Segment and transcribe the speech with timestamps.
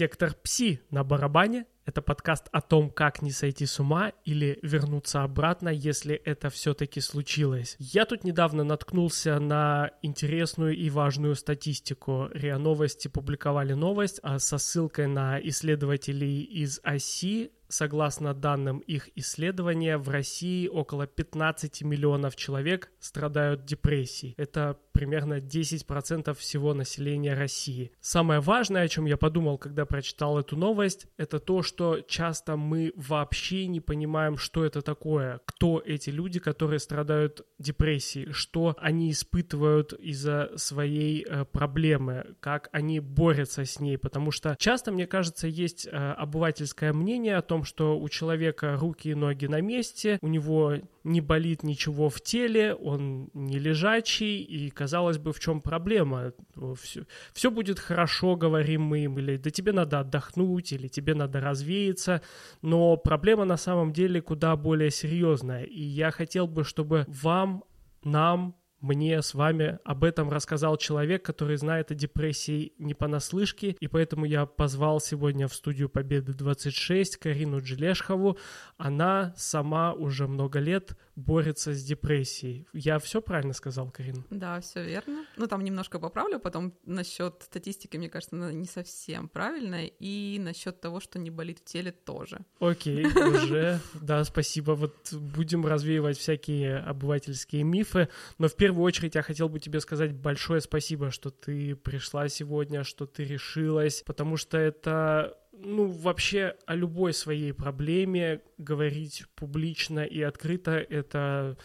[0.00, 5.24] Сектор Пси на барабане— это подкаст о том, как не сойти с ума или вернуться
[5.24, 7.76] обратно, если это все-таки случилось.
[7.78, 12.30] Я тут недавно наткнулся на интересную и важную статистику.
[12.32, 19.96] РИА Новости публиковали новость а со ссылкой на исследователей из ОСИ, Согласно данным их исследования,
[19.96, 24.34] в России около 15 миллионов человек страдают депрессией.
[24.36, 27.92] Это примерно 10% всего населения России.
[28.00, 32.92] Самое важное, о чем я подумал, когда прочитал эту новость, это то, что часто мы
[32.96, 39.92] вообще не понимаем, что это такое, кто эти люди, которые страдают депрессией, что они испытывают
[39.92, 45.86] из-за своей э, проблемы, как они борются с ней, потому что часто, мне кажется, есть
[45.86, 50.28] э, обывательское мнение о том, том, что у человека руки и ноги на месте, у
[50.28, 56.32] него не болит ничего в теле, он не лежачий, и казалось бы, в чем проблема?
[56.80, 61.40] Все, все будет хорошо, говорим мы им, или да тебе надо отдохнуть, или тебе надо
[61.40, 62.22] развеяться,
[62.62, 67.64] но проблема на самом деле куда более серьезная, и я хотел бы, чтобы вам,
[68.04, 73.88] нам, мне с вами об этом рассказал человек, который знает о депрессии не понаслышке, и
[73.88, 78.38] поэтому я позвал сегодня в студию Победы 26 Карину Джилешхову.
[78.78, 82.66] Она сама уже много лет борется с депрессией.
[82.72, 84.24] Я все правильно сказал, Карин?
[84.30, 85.24] Да, все верно.
[85.36, 90.80] Ну, там немножко поправлю, потом насчет статистики, мне кажется, она не совсем правильная, и насчет
[90.80, 92.40] того, что не болит в теле тоже.
[92.58, 94.72] Окей, уже, да, спасибо.
[94.72, 100.12] Вот будем развеивать всякие обывательские мифы, но в первую очередь я хотел бы тебе сказать
[100.12, 106.74] большое спасибо, что ты пришла сегодня, что ты решилась, потому что это ну, вообще о
[106.74, 111.56] любой своей проблеме говорить публично и открыто, это,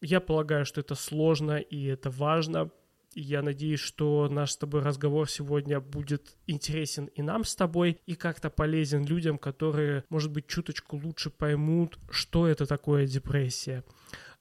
[0.00, 2.70] я полагаю, что это сложно и это важно.
[3.14, 8.00] И я надеюсь, что наш с тобой разговор сегодня будет интересен и нам с тобой,
[8.06, 13.84] и как-то полезен людям, которые, может быть, чуточку лучше поймут, что это такое депрессия.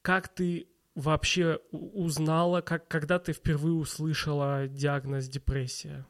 [0.01, 6.05] Как ты вообще узнала, как, когда ты впервые услышала диагноз депрессия?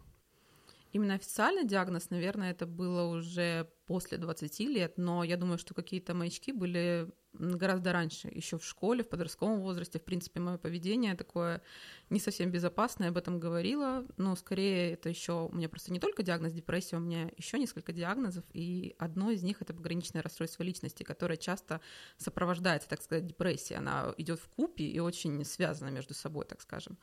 [0.97, 6.15] Именно официальный диагноз, наверное, это было уже после 20 лет, но я думаю, что какие-то
[6.15, 9.99] маячки были гораздо раньше, еще в школе, в подростковом возрасте.
[9.99, 11.61] В принципе, мое поведение такое
[12.09, 16.23] не совсем безопасное, об этом говорила, но скорее это еще у меня просто не только
[16.23, 21.03] диагноз депрессия, у меня еще несколько диагнозов, и одно из них это пограничное расстройство личности,
[21.03, 21.79] которое часто
[22.17, 23.77] сопровождается, так сказать, депрессией.
[23.77, 26.97] Она идет в купе и очень связана между собой, так скажем.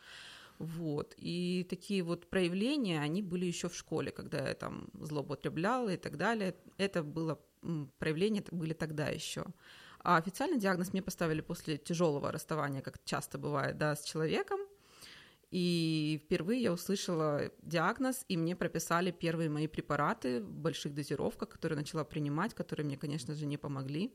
[0.58, 1.14] Вот.
[1.16, 6.16] И такие вот проявления, они были еще в школе, когда я там злоупотребляла и так
[6.16, 6.54] далее.
[6.78, 7.40] Это было
[7.98, 9.44] проявления были тогда еще.
[10.00, 14.60] А официальный диагноз мне поставили после тяжелого расставания, как часто бывает, да, с человеком.
[15.50, 21.78] И впервые я услышала диагноз, и мне прописали первые мои препараты в больших дозировках, которые
[21.78, 24.12] начала принимать, которые мне, конечно же, не помогли.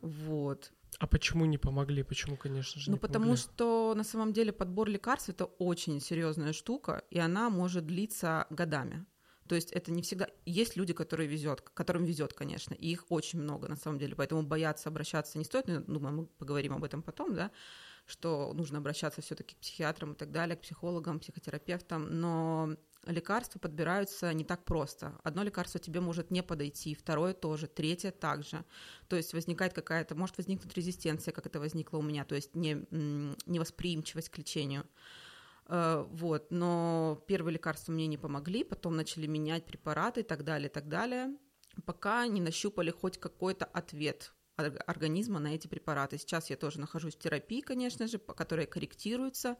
[0.00, 0.70] Вот.
[0.98, 2.02] А почему не помогли?
[2.02, 3.42] Почему, конечно же, Ну, не потому помогли?
[3.42, 9.06] что на самом деле подбор лекарств это очень серьезная штука, и она может длиться годами.
[9.48, 10.28] То есть это не всегда...
[10.46, 14.42] Есть люди, которые везет, которым везет, конечно, и их очень много на самом деле, поэтому
[14.42, 15.66] бояться обращаться не стоит.
[15.68, 17.50] Ну, думаю, мы поговорим об этом потом, да,
[18.06, 22.76] что нужно обращаться все-таки к психиатрам и так далее, к психологам, психотерапевтам, но
[23.06, 25.18] лекарства подбираются не так просто.
[25.22, 28.64] Одно лекарство тебе может не подойти, второе тоже, третье также.
[29.08, 32.86] То есть возникает какая-то, может возникнуть резистенция, как это возникло у меня, то есть не,
[33.46, 34.84] невосприимчивость к лечению.
[35.66, 40.68] Э, вот, но первые лекарства мне не помогли, потом начали менять препараты и так далее,
[40.68, 41.36] и так далее,
[41.84, 46.18] пока не нащупали хоть какой-то ответ организма на эти препараты.
[46.18, 49.56] Сейчас я тоже нахожусь в терапии, конечно же, которая корректируется,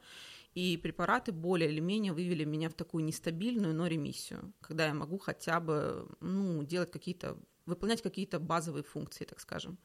[0.54, 5.18] и препараты более или менее вывели меня в такую нестабильную, но ремиссию, когда я могу
[5.18, 9.78] хотя бы ну, делать какие-то, выполнять какие-то базовые функции, так скажем.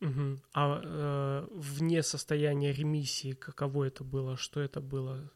[0.00, 0.40] Угу.
[0.54, 4.36] А э, вне состояния ремиссии каково это было?
[4.36, 5.30] Что это было?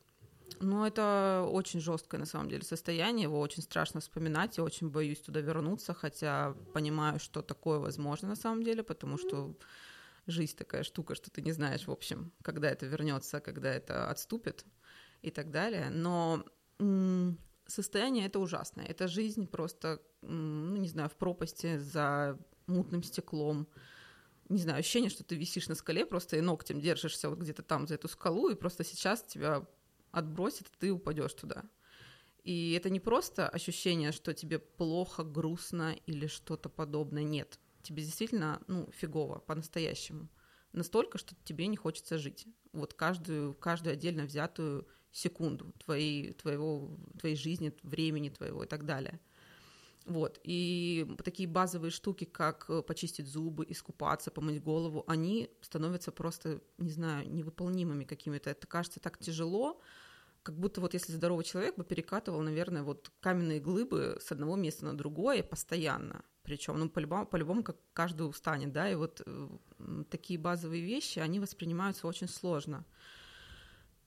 [0.61, 5.21] Ну, это очень жесткое на самом деле состояние, его очень страшно вспоминать, я очень боюсь
[5.21, 9.55] туда вернуться, хотя понимаю, что такое возможно на самом деле, потому что
[10.31, 14.65] жизнь такая штука, что ты не знаешь, в общем, когда это вернется, когда это отступит
[15.23, 15.91] и так далее.
[15.91, 16.45] Но
[17.67, 18.87] состояние это ужасное.
[18.87, 23.69] Это жизнь просто, ну, не знаю, в пропасти за мутным стеклом.
[24.49, 27.87] Не знаю, ощущение, что ты висишь на скале, просто и ногтем держишься вот где-то там
[27.87, 29.67] за эту скалу, и просто сейчас тебя
[30.11, 31.65] отбросит, и ты упадешь туда.
[32.45, 37.25] И это не просто ощущение, что тебе плохо, грустно или что-то подобное.
[37.25, 40.29] Нет, тебе действительно, ну, фигово, по-настоящему.
[40.73, 42.47] Настолько, что тебе не хочется жить.
[42.73, 49.21] Вот каждую, каждую отдельно взятую секунду твоей, твоего, твоей жизни, времени твоего и так далее.
[50.05, 50.39] Вот.
[50.43, 56.91] И такие базовые штуки, как э, почистить зубы, искупаться, помыть голову, они становятся просто, не
[56.91, 58.51] знаю, невыполнимыми какими-то.
[58.51, 59.81] Это кажется так тяжело,
[60.43, 64.87] как будто вот если здоровый человек бы перекатывал, наверное, вот каменные глыбы с одного места
[64.87, 66.25] на другое постоянно.
[66.49, 69.49] Причем, ну, по-любому, по-любому, как каждый устанет, да, и вот э,
[70.09, 72.87] такие базовые вещи, они воспринимаются очень сложно.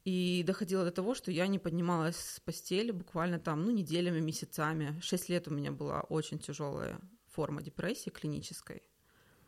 [0.05, 4.99] И доходило до того, что я не поднималась с постели буквально там, ну, неделями, месяцами.
[5.01, 8.81] Шесть лет у меня была очень тяжелая форма депрессии клинической.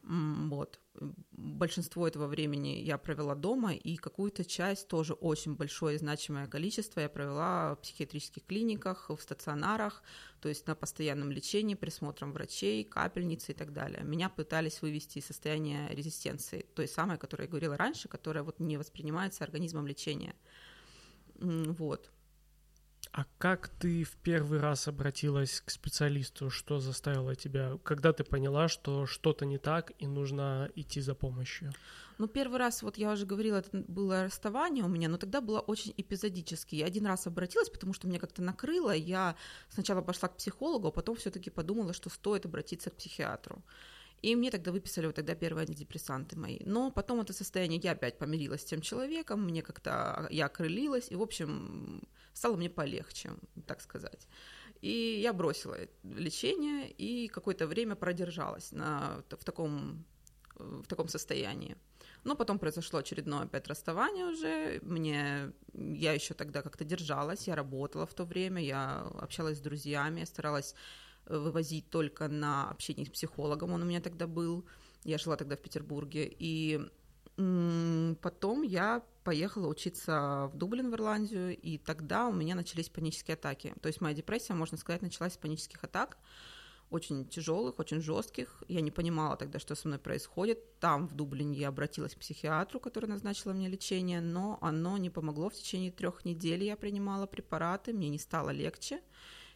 [0.04, 0.80] Вот.
[1.32, 7.00] Большинство этого времени я провела дома, и какую-то часть, тоже очень большое и значимое количество,
[7.00, 10.04] я провела в психиатрических клиниках, в стационарах,
[10.42, 14.04] то есть на постоянном лечении, присмотром врачей, капельницы и так далее.
[14.04, 18.60] Меня пытались вывести из состояния резистенции, той самой, о которой я говорила раньше, которая вот
[18.60, 20.36] не воспринимается организмом лечения.
[21.40, 22.12] Вот.
[23.14, 26.50] А как ты в первый раз обратилась к специалисту?
[26.50, 27.78] Что заставило тебя?
[27.84, 31.72] Когда ты поняла, что что-то не так и нужно идти за помощью?
[32.18, 35.60] Ну, первый раз, вот я уже говорила, это было расставание у меня, но тогда было
[35.60, 36.74] очень эпизодически.
[36.74, 38.96] Я один раз обратилась, потому что меня как-то накрыло.
[38.96, 39.36] Я
[39.70, 43.62] сначала пошла к психологу, а потом все-таки подумала, что стоит обратиться к психиатру.
[44.24, 46.60] И мне тогда выписали вот тогда первые антидепрессанты мои.
[46.66, 51.16] Но потом это состояние, я опять помирилась с тем человеком, мне как-то, я окрылилась, и,
[51.16, 52.02] в общем,
[52.34, 53.32] стало мне полегче,
[53.68, 54.28] так сказать.
[54.80, 60.06] И я бросила лечение и какое-то время продержалась на, в, таком,
[60.56, 61.76] в таком состоянии.
[62.24, 64.80] Но потом произошло очередное опять расставание уже.
[64.84, 70.22] Мне, я еще тогда как-то держалась, я работала в то время, я общалась с друзьями,
[70.22, 74.66] я старалась э, вывозить только на общение с психологом, он у меня тогда был.
[75.04, 76.34] Я жила тогда в Петербурге.
[76.40, 76.82] И
[77.36, 83.74] потом я поехала учиться в Дублин, в Ирландию, и тогда у меня начались панические атаки.
[83.82, 86.18] То есть моя депрессия, можно сказать, началась с панических атак,
[86.90, 88.64] очень тяжелых, очень жестких.
[88.68, 90.80] Я не понимала тогда, что со мной происходит.
[90.80, 95.50] Там, в Дублине, я обратилась к психиатру, который назначила мне лечение, но оно не помогло.
[95.50, 99.02] В течение трех недель я принимала препараты, мне не стало легче.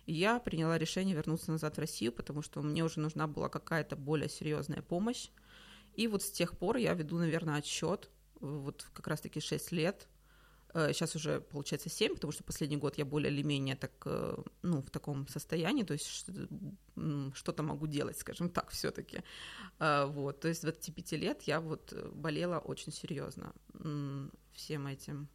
[0.08, 3.96] И я приняла решение вернуться назад в Россию, потому что мне уже нужна была какая-то
[3.96, 5.30] более серьезная помощь.
[5.94, 8.10] И вот с тех пор я веду, наверное, отчет
[8.40, 10.08] вот как раз-таки 6 лет,
[10.74, 14.38] сейчас э, уже получается 7, потому что последний год я более или менее так, э,
[14.62, 16.06] ну, в таком состоянии, то есть
[17.34, 19.24] что-то могу делать, скажем так, все-таки.
[19.80, 23.54] Э, вот, то есть 25 лет я вот болела очень серьезно
[24.54, 25.28] всем этим.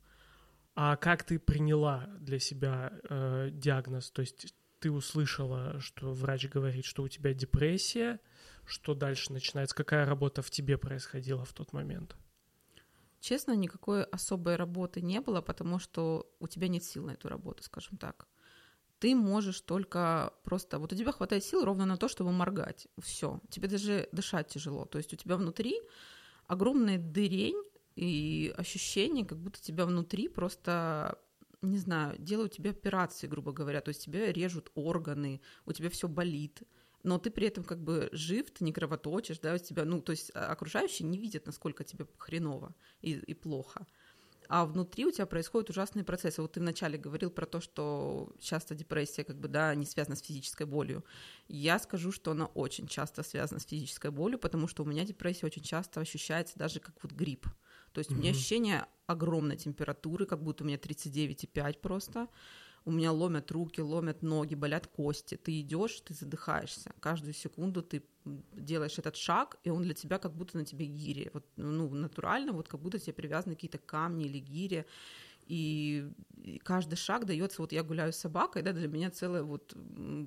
[0.75, 4.11] А как ты приняла для себя э, диагноз?
[4.11, 8.19] То есть ты услышала, что врач говорит, что у тебя депрессия,
[8.67, 9.77] что дальше начинается?
[9.77, 12.17] Какая работа в тебе происходила в тот момент?
[13.21, 17.63] Честно, никакой особой работы не было, потому что у тебя нет сил на эту работу,
[17.63, 18.27] скажем так.
[18.99, 20.81] Ты можешь только просто...
[20.81, 22.89] Вот у тебя хватает сил ровно на то, чтобы моргать.
[23.01, 23.41] Все.
[23.51, 24.85] Тебе даже дышать тяжело.
[24.85, 25.81] То есть у тебя внутри
[26.49, 27.63] огромная дырень
[27.95, 31.19] и ощущение, как будто тебя внутри просто
[31.63, 36.09] не знаю, делают тебе операции, грубо говоря, то есть тебе режут органы, у тебя все
[36.09, 36.63] болит,
[37.03, 40.13] но ты при этом как бы жив, ты не кровоточишь, да, у тебя, ну, то
[40.13, 43.87] есть а, окружающие не видят, насколько тебе хреново и, и плохо.
[44.49, 46.43] А внутри у тебя происходят ужасные процессы.
[46.43, 50.21] Вот ты вначале говорил про то, что часто депрессия как бы, да, не связана с
[50.21, 51.05] физической болью.
[51.49, 55.47] Я скажу, что она очень часто связана с физической болью, потому что у меня депрессия
[55.47, 57.47] очень часто ощущается даже как вот грипп.
[57.93, 58.15] То есть mm-hmm.
[58.15, 62.29] у меня ощущение огромной температуры, как будто у меня 39,5 просто
[62.85, 65.37] у меня ломят руки, ломят ноги, болят кости.
[65.37, 66.93] Ты идешь, ты задыхаешься.
[67.01, 71.31] Каждую секунду ты делаешь этот шаг, и он для тебя как будто на тебе гири.
[71.33, 74.85] Вот, ну, натурально, вот как будто тебе привязаны какие-то камни или гири.
[75.47, 76.09] И
[76.65, 79.77] каждый шаг дается, вот я гуляю с собакой, да, для меня целое, вот,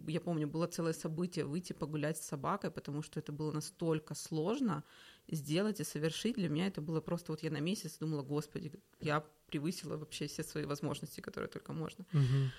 [0.07, 4.83] я помню, было целое событие выйти погулять с собакой, потому что это было настолько сложно
[5.29, 6.35] сделать и совершить.
[6.35, 10.43] Для меня это было просто, вот я на месяц думала, господи, я превысила вообще все
[10.43, 12.05] свои возможности, которые только можно.
[12.13, 12.51] Угу.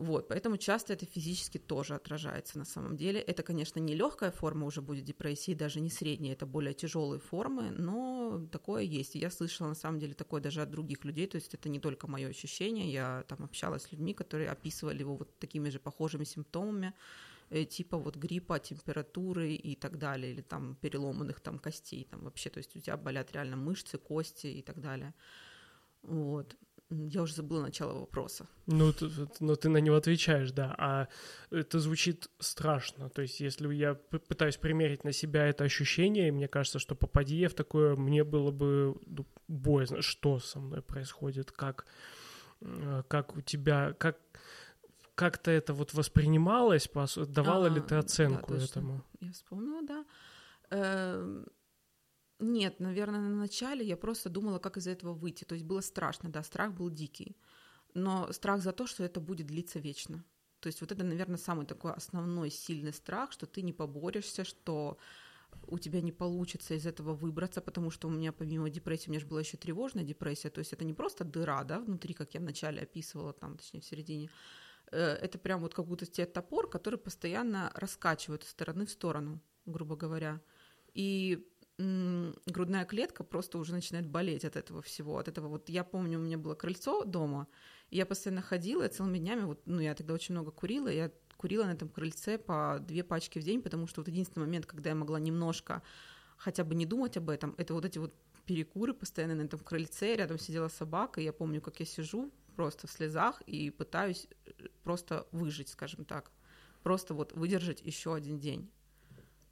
[0.00, 3.20] Вот, поэтому часто это физически тоже отражается на самом деле.
[3.20, 7.70] Это, конечно, не легкая форма уже будет депрессии, даже не средняя, это более тяжелые формы,
[7.70, 9.14] но такое есть.
[9.14, 12.06] я слышала на самом деле такое даже от других людей, то есть это не только
[12.06, 16.94] мое ощущение, я там общалась с людьми, которые описывали его вот такими же похожими симптомами,
[17.50, 22.58] типа вот гриппа, температуры и так далее, или там переломанных там костей, там вообще, то
[22.58, 25.14] есть у тебя болят реально мышцы, кости и так далее.
[26.02, 26.56] Вот.
[26.90, 28.48] Я уже забыла начало вопроса.
[28.66, 30.74] Ну, ты, но ты на него отвечаешь, да.
[30.76, 31.08] А
[31.50, 33.08] это звучит страшно.
[33.10, 37.48] То есть, если я пытаюсь примерить на себя это ощущение, мне кажется, что попади я
[37.48, 40.02] в такое, мне было бы ну, боязно.
[40.02, 41.52] Что со мной происходит?
[41.52, 41.86] Как,
[42.60, 43.92] э, как у тебя...
[43.92, 44.18] Как,
[45.20, 46.88] как-то это вот воспринималось,
[47.28, 49.04] давала а, ли ты оценку да, этому?
[49.20, 50.04] Я вспомнила, да.
[50.70, 51.44] Э,
[52.38, 55.44] нет, наверное, на начале я просто думала, как из этого выйти.
[55.44, 57.36] То есть было страшно, да, страх был дикий.
[57.92, 60.24] Но страх за то, что это будет длиться вечно.
[60.60, 64.96] То есть вот это, наверное, самый такой основной сильный страх, что ты не поборешься, что
[65.66, 69.20] у тебя не получится из этого выбраться, потому что у меня помимо депрессии, у меня
[69.20, 72.40] же была еще тревожная депрессия, то есть это не просто дыра, да, внутри, как я
[72.40, 74.30] вначале описывала, там, точнее, в середине,
[74.90, 79.96] это прям вот как будто тебе топор, который постоянно раскачивает из стороны в сторону, грубо
[79.96, 80.40] говоря.
[80.94, 81.46] И
[81.78, 86.22] грудная клетка просто уже начинает болеть от этого всего, от этого вот, я помню, у
[86.22, 87.46] меня было крыльцо дома,
[87.88, 91.64] и я постоянно ходила, целыми днями, вот, ну, я тогда очень много курила, я курила
[91.64, 94.94] на этом крыльце по две пачки в день, потому что вот единственный момент, когда я
[94.94, 95.82] могла немножко
[96.36, 100.16] хотя бы не думать об этом, это вот эти вот перекуры постоянно на этом крыльце,
[100.16, 104.68] рядом сидела собака, и я помню, как я сижу просто в слезах и пытаюсь э,
[104.82, 106.30] просто выжить, скажем так,
[106.82, 108.70] просто вот выдержать еще один день.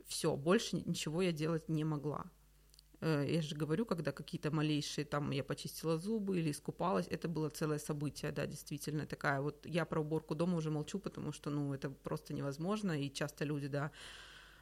[0.07, 2.31] Все, больше ничего я делать не могла.
[3.01, 7.49] Э, я же говорю, когда какие-то малейшие, там, я почистила зубы или искупалась, это было
[7.51, 11.75] целое событие, да, действительно, такая вот, я про уборку дома уже молчу, потому что, ну,
[11.75, 13.91] это просто невозможно, и часто люди, да,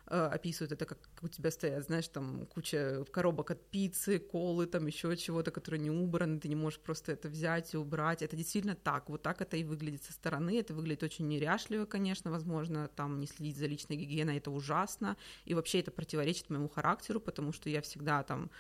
[0.07, 5.17] описывают это, как у тебя стоят, знаешь, там куча коробок от пиццы, колы, там еще
[5.17, 8.23] чего-то, которые не убраны, ты не можешь просто это взять и убрать.
[8.23, 12.31] Это действительно так, вот так это и выглядит со стороны, это выглядит очень неряшливо, конечно,
[12.31, 17.21] возможно, там не следить за личной гигиеной, это ужасно, и вообще это противоречит моему характеру,
[17.21, 18.51] потому что я всегда там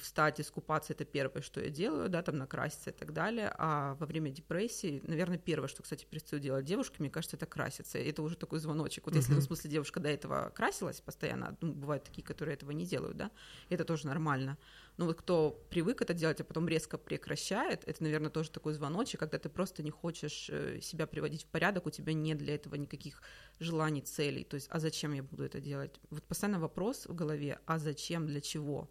[0.00, 4.06] встать, искупаться, это первое, что я делаю, да, там накраситься и так далее, а во
[4.06, 8.22] время депрессии, наверное, первое, что, кстати, перестаю делать девушки, мне кажется, это краситься, и это
[8.22, 9.18] уже такой звоночек, вот uh-huh.
[9.18, 13.16] если, в смысле, девушка до этого красилась постоянно, ну, бывают такие, которые этого не делают,
[13.16, 13.30] да,
[13.68, 14.58] это тоже нормально,
[14.96, 19.20] но вот кто привык это делать, а потом резко прекращает, это, наверное, тоже такой звоночек,
[19.20, 22.74] когда ты просто не хочешь э, себя приводить в порядок, у тебя нет для этого
[22.74, 23.22] никаких
[23.58, 26.00] желаний, целей, то есть, а зачем я буду это делать?
[26.10, 28.90] Вот постоянно вопрос в голове, а зачем, для чего?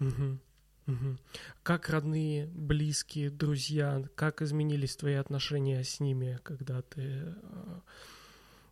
[0.00, 0.38] Угу.
[0.86, 1.16] Угу.
[1.62, 7.80] Как родные, близкие, друзья, как изменились твои отношения с ними, когда ты, э,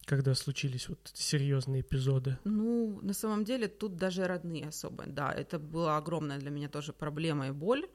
[0.04, 2.38] когда случились вот серьезные эпизоды?
[2.44, 6.92] Ну, на самом деле тут даже родные особо, да, это была огромная для меня тоже
[6.92, 7.88] проблема и боль,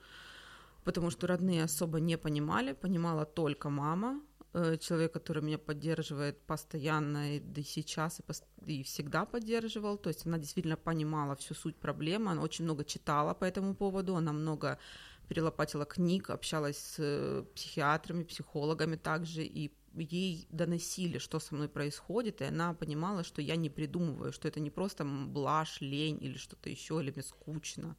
[0.83, 4.21] потому что родные особо не понимали, понимала только мама,
[4.53, 8.19] человек, который меня поддерживает постоянно и до сейчас,
[8.65, 9.97] и, и всегда поддерживал.
[9.97, 14.15] То есть она действительно понимала всю суть проблемы, она очень много читала по этому поводу,
[14.15, 14.79] она много
[15.27, 22.41] перелопатила книг, общалась с э, психиатрами, психологами также, и ей доносили, что со мной происходит,
[22.41, 26.69] и она понимала, что я не придумываю, что это не просто блажь, лень или что-то
[26.69, 27.95] еще, или мне скучно,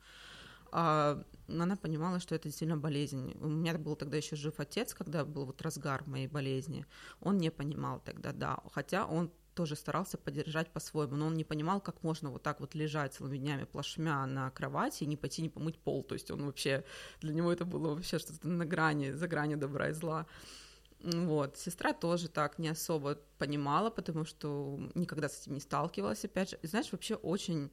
[0.72, 3.36] она понимала, что это действительно болезнь.
[3.40, 6.86] У меня был тогда еще жив отец, когда был вот разгар моей болезни.
[7.20, 11.80] Он не понимал тогда, да, хотя он тоже старался поддержать по-своему, но он не понимал,
[11.80, 15.48] как можно вот так вот лежать целыми днями плашмя на кровати и не пойти не
[15.48, 16.84] помыть пол, то есть он вообще,
[17.20, 20.26] для него это было вообще что-то на грани, за гранью добра и зла.
[21.02, 26.50] Вот, сестра тоже так не особо понимала, потому что никогда с этим не сталкивалась, опять
[26.50, 26.58] же.
[26.62, 27.70] И знаешь, вообще очень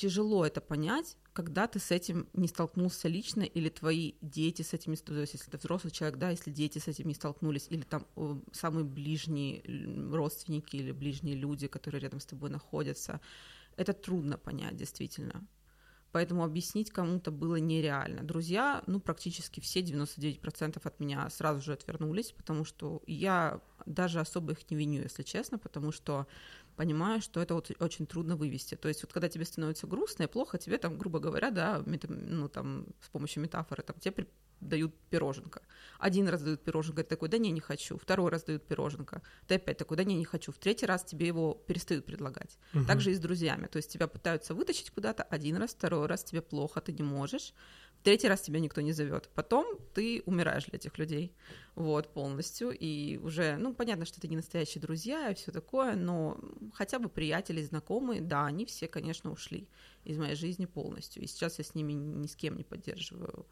[0.00, 4.96] тяжело это понять, когда ты с этим не столкнулся лично, или твои дети с этим,
[4.96, 8.06] то есть если ты взрослый человек, да, если дети с этим не столкнулись, или там
[8.52, 9.62] самые ближние
[10.10, 13.20] родственники или ближние люди, которые рядом с тобой находятся,
[13.76, 15.46] это трудно понять, действительно.
[16.12, 18.24] Поэтому объяснить кому-то было нереально.
[18.24, 24.52] Друзья, ну, практически все, 99% от меня сразу же отвернулись, потому что я даже особо
[24.52, 26.26] их не виню, если честно, потому что
[26.76, 28.74] понимаю, что это вот очень трудно вывести.
[28.74, 32.48] То есть вот когда тебе становится грустно и плохо, тебе там, грубо говоря, да, ну
[32.48, 34.26] там с помощью метафоры, там тебе
[34.60, 35.62] дают пироженка.
[35.98, 37.96] Один раз дают пироженка, ты такой, да не, не хочу.
[37.96, 40.52] Второй раз дают пироженка, ты опять такой, да не, не хочу.
[40.52, 42.58] В третий раз тебе его перестают предлагать.
[42.74, 42.84] Угу.
[42.84, 43.66] Так же и с друзьями.
[43.66, 47.54] То есть тебя пытаются вытащить куда-то один раз, второй раз тебе плохо, ты не можешь.
[48.02, 49.28] Третий раз тебя никто не зовет.
[49.34, 51.34] Потом ты умираешь для этих людей.
[51.74, 52.70] Вот, полностью.
[52.70, 56.38] И уже, ну, понятно, что это не настоящие друзья и все такое, но
[56.72, 59.68] хотя бы приятели, знакомые, да, они все, конечно, ушли
[60.04, 61.22] из моей жизни полностью.
[61.22, 63.46] И сейчас я с ними ни с кем не поддерживаю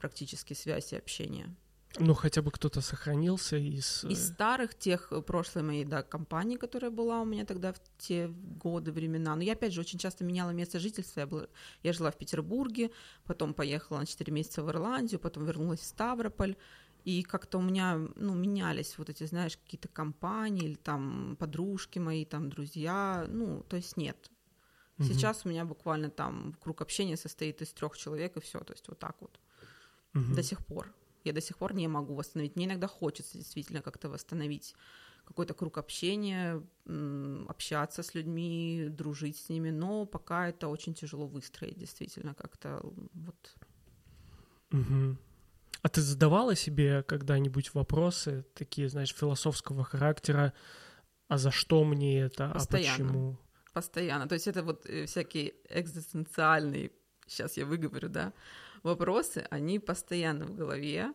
[0.00, 1.54] практически связь и общение.
[2.00, 4.04] Ну, хотя бы кто-то сохранился из...
[4.04, 7.80] Э, из старых тех э, прошлой моей, да, компании, которая была у меня тогда в
[7.98, 8.28] те
[8.62, 9.36] годы, времена.
[9.36, 11.20] Но я, опять же, очень часто меняла место жительства.
[11.20, 11.46] Я, была...
[11.82, 12.90] я жила в Петербурге,
[13.24, 16.56] потом поехала на 4 месяца в Ирландию, потом вернулась в Ставрополь.
[17.04, 22.24] И как-то у меня, ну, менялись вот эти, знаешь, какие-то компании или там подружки мои,
[22.24, 23.26] там друзья.
[23.28, 24.30] Ну, то есть нет.
[24.98, 25.08] Угу.
[25.08, 28.88] Сейчас у меня буквально там круг общения состоит из трех человек и все, то есть
[28.88, 29.38] вот так вот
[30.14, 30.34] угу.
[30.34, 30.92] до сих пор.
[31.24, 32.56] Я до сих пор не могу восстановить.
[32.56, 34.74] Мне иногда хочется действительно как-то восстановить
[35.24, 36.62] какой-то круг общения,
[37.48, 42.80] общаться с людьми, дружить с ними, но пока это очень тяжело выстроить, действительно, как-то
[43.14, 43.56] вот.
[44.70, 45.16] Угу.
[45.82, 50.52] А ты задавала себе когда-нибудь вопросы, такие, знаешь, философского характера,
[51.28, 52.88] а за что мне это, а Постоянно.
[52.88, 53.38] а почему?
[53.72, 54.28] Постоянно.
[54.28, 56.92] То есть это вот э, всякие экзистенциальные,
[57.26, 58.32] сейчас я выговорю, да,
[58.84, 61.12] вопросы, они постоянно в голове.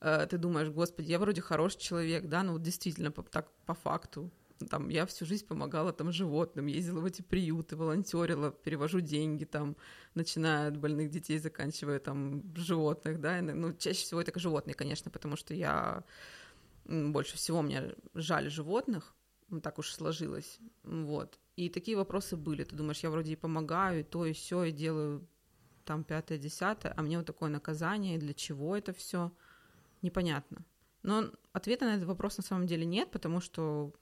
[0.00, 3.74] Э, ты думаешь, господи, я вроде хороший человек, да, ну вот действительно по, так по
[3.74, 4.30] факту.
[4.70, 9.76] Там, я всю жизнь помогала там животным, ездила в эти приюты, волонтерила, перевожу деньги там,
[10.14, 15.36] начиная от больных детей, заканчивая там животных, да, ну, чаще всего это животные, конечно, потому
[15.36, 16.02] что я
[16.84, 19.14] больше всего мне жаль животных,
[19.62, 21.38] так уж сложилось, вот.
[21.54, 22.64] И такие вопросы были.
[22.64, 25.26] Ты думаешь, я вроде и помогаю, и то, и все, и делаю
[25.88, 29.32] там пятое, десятое, а мне вот такое наказание, для чего это все,
[30.02, 30.58] непонятно.
[31.02, 33.94] Но ответа на этот вопрос на самом деле нет, потому что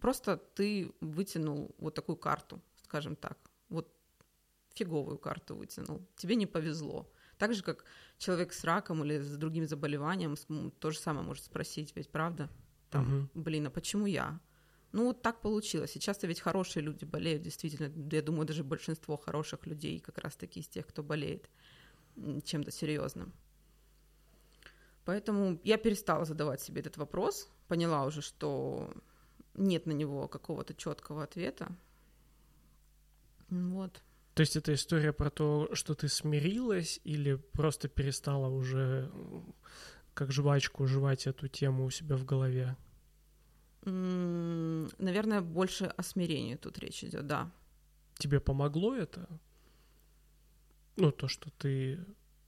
[0.00, 3.36] просто ты вытянул вот такую карту, скажем так,
[3.68, 3.92] вот
[4.74, 7.10] фиговую карту вытянул, тебе не повезло.
[7.38, 7.84] Так же, как
[8.18, 10.36] человек с раком или с другим заболеванием,
[10.78, 12.48] то же самое может спросить, ведь правда?
[12.90, 13.42] Там, угу.
[13.42, 14.38] блин, а почему я?
[14.92, 15.96] Ну, вот так получилось.
[15.96, 17.92] И часто ведь хорошие люди болеют, действительно.
[18.10, 21.48] Я думаю, даже большинство хороших людей как раз-таки из тех, кто болеет
[22.44, 23.32] чем-то серьезным.
[25.04, 28.92] Поэтому я перестала задавать себе этот вопрос, поняла уже, что
[29.54, 31.68] нет на него какого-то четкого ответа.
[33.48, 34.02] Вот.
[34.34, 39.10] То есть это история про то, что ты смирилась или просто перестала уже
[40.14, 42.76] как жвачку жевать эту тему у себя в голове?
[43.88, 47.50] Наверное, больше о смирении тут речь идет, да.
[48.18, 49.28] Тебе помогло это?
[50.96, 52.04] Ну, то, что ты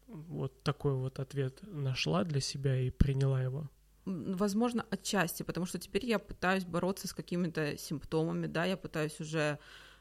[0.09, 3.71] вот такой вот ответ нашла для себя и приняла его?
[4.07, 9.59] Возможно, отчасти, потому что теперь я пытаюсь бороться с какими-то симптомами, да, я пытаюсь уже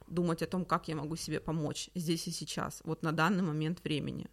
[0.07, 3.83] думать о том, как я могу себе помочь здесь и сейчас, вот на данный момент
[3.83, 4.27] времени.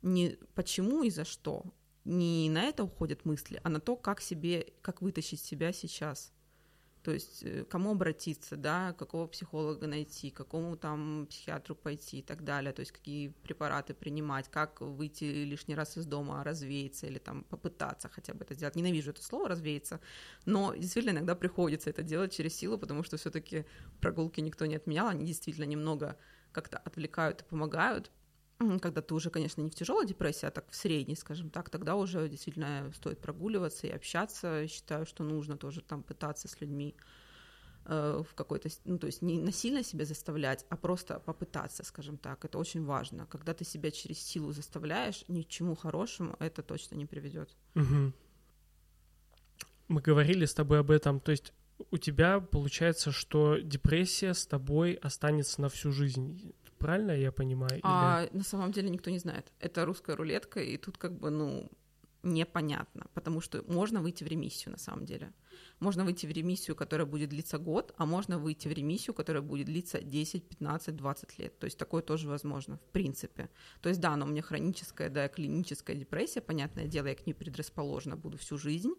[0.00, 1.64] Не почему и за что,
[2.04, 6.32] не на это уходят мысли, а на то, как себе, как вытащить себя сейчас.
[7.02, 12.44] То есть э, кому обратиться, да, какого психолога найти, какому там психиатру пойти и так
[12.44, 17.42] далее, то есть какие препараты принимать, как выйти лишний раз из дома, развеяться или там
[17.44, 18.76] попытаться хотя бы это сделать.
[18.76, 20.00] Ненавижу это слово развеяться,
[20.44, 23.64] но действительно иногда приходится это делать через силу, потому что все-таки
[24.00, 26.16] прогулки никто не отменял, они действительно немного
[26.52, 28.12] как-то отвлекают и помогают,
[28.80, 31.96] когда ты уже, конечно, не в тяжелой депрессии, а так в средней, скажем так, тогда
[31.96, 34.66] уже действительно стоит прогуливаться и общаться.
[34.68, 36.94] Считаю, что нужно тоже там пытаться с людьми
[37.86, 42.44] э, в какой-то, ну, то есть не насильно себя заставлять, а просто попытаться, скажем так.
[42.44, 43.26] Это очень важно.
[43.26, 47.56] Когда ты себя через силу заставляешь, ни к чему хорошему это точно не приведет.
[47.74, 48.12] Угу.
[49.88, 51.52] Мы говорили с тобой об этом, то есть
[51.90, 57.80] у тебя получается, что депрессия с тобой останется на всю жизнь правильно я понимаю?
[57.82, 59.52] А на самом деле никто не знает.
[59.60, 61.70] Это русская рулетка, и тут как бы, ну,
[62.22, 65.32] непонятно, потому что можно выйти в ремиссию на самом деле.
[65.80, 69.66] Можно выйти в ремиссию, которая будет длиться год, а можно выйти в ремиссию, которая будет
[69.66, 71.58] длиться 10, 15, 20 лет.
[71.58, 73.48] То есть такое тоже возможно, в принципе.
[73.80, 77.34] То есть да, но у меня хроническая, да, клиническая депрессия, понятное дело, я к ней
[77.34, 78.92] предрасположена буду всю жизнь,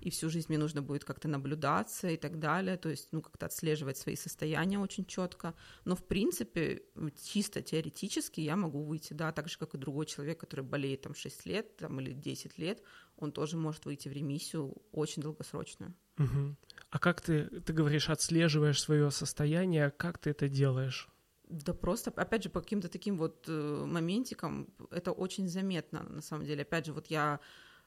[0.00, 3.46] и всю жизнь мне нужно будет как-то наблюдаться и так далее, то есть, ну, как-то
[3.46, 5.54] отслеживать свои состояния очень четко.
[5.84, 6.82] Но, в принципе,
[7.22, 11.14] чисто теоретически я могу выйти, да, так же, как и другой человек, который болеет там
[11.14, 12.82] 6 лет там, или 10 лет,
[13.16, 15.94] он тоже может выйти в ремиссию очень долгосрочную.
[16.18, 16.56] Угу.
[16.90, 21.08] А как ты, ты говоришь, отслеживаешь свое состояние, как ты это делаешь?
[21.48, 26.44] Да просто, опять же, по каким-то таким вот э, моментикам это очень заметно, на самом
[26.44, 26.62] деле.
[26.62, 27.40] Опять же, вот я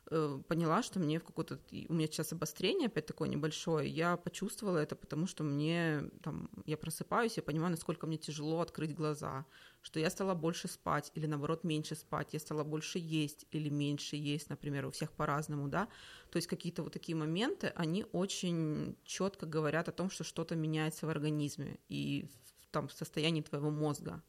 [0.06, 1.60] поняла, что мне в какой-то...
[1.90, 3.90] У меня сейчас обострение опять такое небольшое.
[3.90, 6.50] Я почувствовала это, потому что мне там...
[6.66, 9.46] Я просыпаюсь, я понимаю, насколько мне тяжело открыть глаза,
[9.82, 14.16] что я стала больше спать или, наоборот, меньше спать, я стала больше есть или меньше
[14.16, 15.88] есть, например, у всех по-разному, да.
[16.30, 21.06] То есть какие-то вот такие моменты, они очень четко говорят о том, что что-то меняется
[21.06, 24.22] в организме и в, там, в состоянии твоего мозга.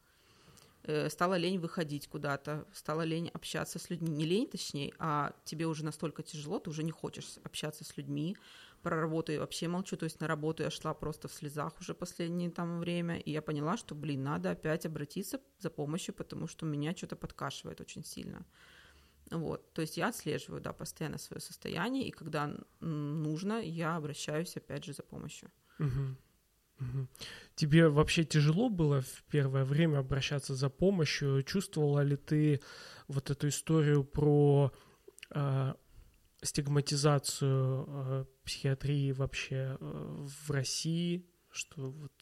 [0.85, 4.11] Э, стала лень выходить куда-то, стала лень общаться с людьми.
[4.11, 8.37] Не лень, точнее, а тебе уже настолько тяжело, ты уже не хочешь общаться с людьми.
[8.83, 11.95] Про работу я вообще молчу, то есть на работу я шла просто в слезах уже
[11.95, 16.67] последнее там время, и я поняла, что, блин, надо опять обратиться за помощью, потому что
[16.67, 18.45] меня что-то подкашивает очень сильно.
[19.31, 24.85] Вот, то есть я отслеживаю, да, постоянно свое состояние, и когда нужно, я обращаюсь опять
[24.85, 25.51] же за помощью.
[25.79, 26.17] Угу.
[27.55, 31.43] Тебе вообще тяжело было в первое время обращаться за помощью?
[31.43, 32.61] Чувствовала ли ты
[33.09, 34.73] вот эту историю про
[35.31, 35.75] э,
[36.43, 42.13] стигматизацию э, психиатрии вообще э, в России, что вот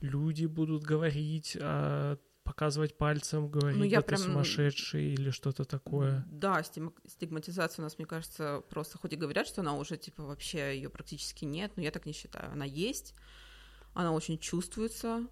[0.00, 6.24] люди будут говорить, э, показывать пальцем, говорить, Ну, я это прям- сумасшедший или что-то такое.
[6.30, 10.76] Да, стигматизация у нас, мне кажется, просто хоть и говорят, что она уже типа вообще
[10.76, 12.52] ее практически нет, но я так не считаю.
[12.52, 13.14] Она есть,
[13.96, 15.26] она очень чувствуется,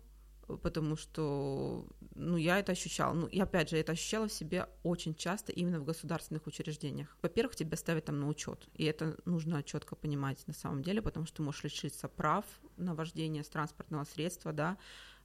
[0.62, 3.12] потому что, ну, я это ощущала.
[3.12, 7.16] Ну, и опять же, это ощущала в себе очень часто именно в государственных учреждениях.
[7.22, 11.26] Во-первых, тебя ставят там на учет, и это нужно четко понимать на самом деле, потому
[11.26, 12.44] что ты можешь лишиться прав
[12.76, 14.76] на вождение с транспортного средства, да,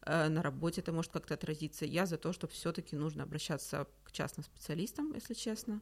[0.01, 1.85] э, на работе это может как-то отразиться.
[1.85, 5.81] Я за то, что все-таки нужно обращаться к частным специалистам, если честно,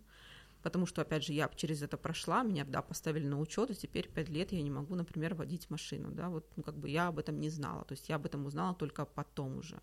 [0.67, 4.09] потому что, опять же, я через это прошла, меня, да, поставили на учет, и теперь
[4.09, 7.19] пять лет я не могу, например, водить машину, да, вот, ну, как бы я об
[7.19, 9.79] этом не знала, то есть я об этом узнала только потом уже.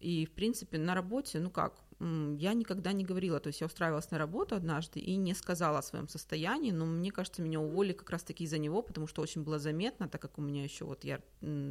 [0.00, 4.10] И, в принципе, на работе, ну как, я никогда не говорила, то есть я устраивалась
[4.10, 8.08] на работу однажды и не сказала о своем состоянии, но мне кажется, меня уволили как
[8.08, 11.20] раз-таки из-за него, потому что очень было заметно, так как у меня еще вот я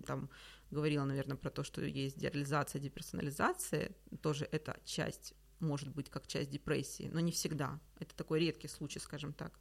[0.05, 0.29] там
[0.69, 6.49] говорила, наверное, про то, что есть дереализация, деперсонализация, тоже это часть, может быть, как часть
[6.49, 7.79] депрессии, но не всегда.
[7.99, 9.59] Это такой редкий случай, скажем так.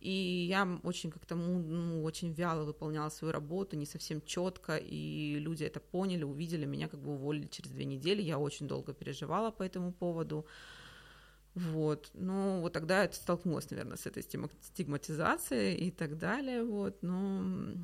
[0.00, 5.64] И я очень как-то ну, очень вяло выполняла свою работу, не совсем четко, и люди
[5.64, 8.22] это поняли, увидели, меня как бы уволили через две недели.
[8.22, 10.46] Я очень долго переживала по этому поводу.
[11.54, 12.10] Вот.
[12.14, 16.62] Ну, вот тогда я столкнулась, наверное, с этой стигма- стигматизацией и так далее.
[16.62, 17.02] Вот.
[17.02, 17.74] Но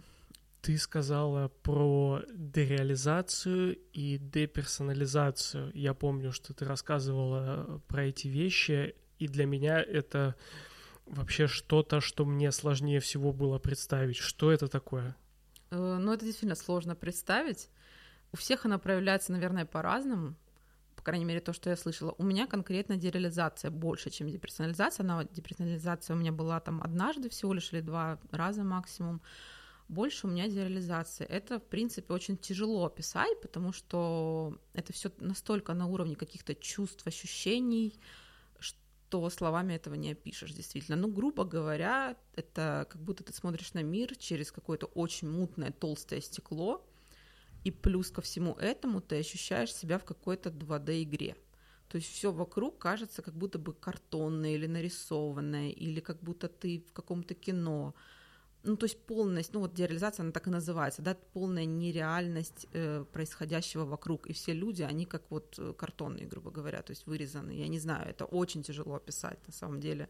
[0.65, 5.71] Ты сказала про дереализацию и деперсонализацию.
[5.75, 10.37] Я помню, что ты рассказывала про эти вещи, и для меня это
[11.05, 14.17] вообще что-то, что мне сложнее всего было представить.
[14.17, 15.15] Что это такое?
[15.71, 17.69] Э, Ну, это действительно сложно представить.
[18.33, 20.35] У всех она проявляется, наверное, по-разному.
[20.97, 22.15] По крайней мере, то, что я слышала.
[22.17, 25.05] У меня конкретно дереализация больше, чем деперсонализация.
[25.05, 29.21] Она, деперсонализация у меня была там однажды всего лишь или два раза максимум.
[29.89, 31.27] Больше у меня дереализация.
[31.27, 37.07] Это, в принципе, очень тяжело описать, потому что это все настолько на уровне каких-то чувств,
[37.07, 38.01] ощущений,
[38.59, 40.97] что словами этого не опишешь, действительно.
[40.97, 46.21] Ну, грубо говоря, это как будто ты смотришь на мир через какое-то очень мутное, толстое
[46.21, 46.85] стекло,
[47.63, 51.37] и плюс ко всему этому ты ощущаешь себя в какой-то 2D-игре.
[51.89, 56.85] То есть все вокруг кажется как будто бы картонное или нарисованное, или как будто ты
[56.89, 57.95] в каком-то кино.
[58.67, 63.05] Ну, то есть полность, ну вот дереализация, она так и называется, да, полная нереальность э,
[63.13, 64.27] происходящего вокруг.
[64.27, 67.51] И все люди, они как вот э, картонные, грубо говоря, то есть вырезаны.
[67.51, 70.09] Я не знаю, это очень тяжело описать на самом деле.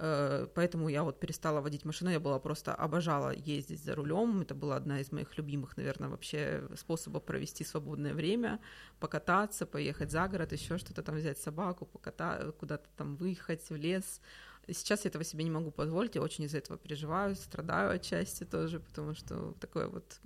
[0.00, 4.40] Э, Поэтому я вот перестала водить машину, я была просто обожала ездить за рулем.
[4.40, 8.58] Это была одна из моих любимых, наверное, вообще способов провести свободное время,
[8.98, 14.20] покататься, поехать за город, еще что-то там взять собаку, покататься, куда-то там выехать в лес.
[14.68, 18.78] Сейчас я этого себе не могу позволить, я очень из-за этого переживаю, страдаю отчасти тоже,
[18.78, 20.20] потому что такая вот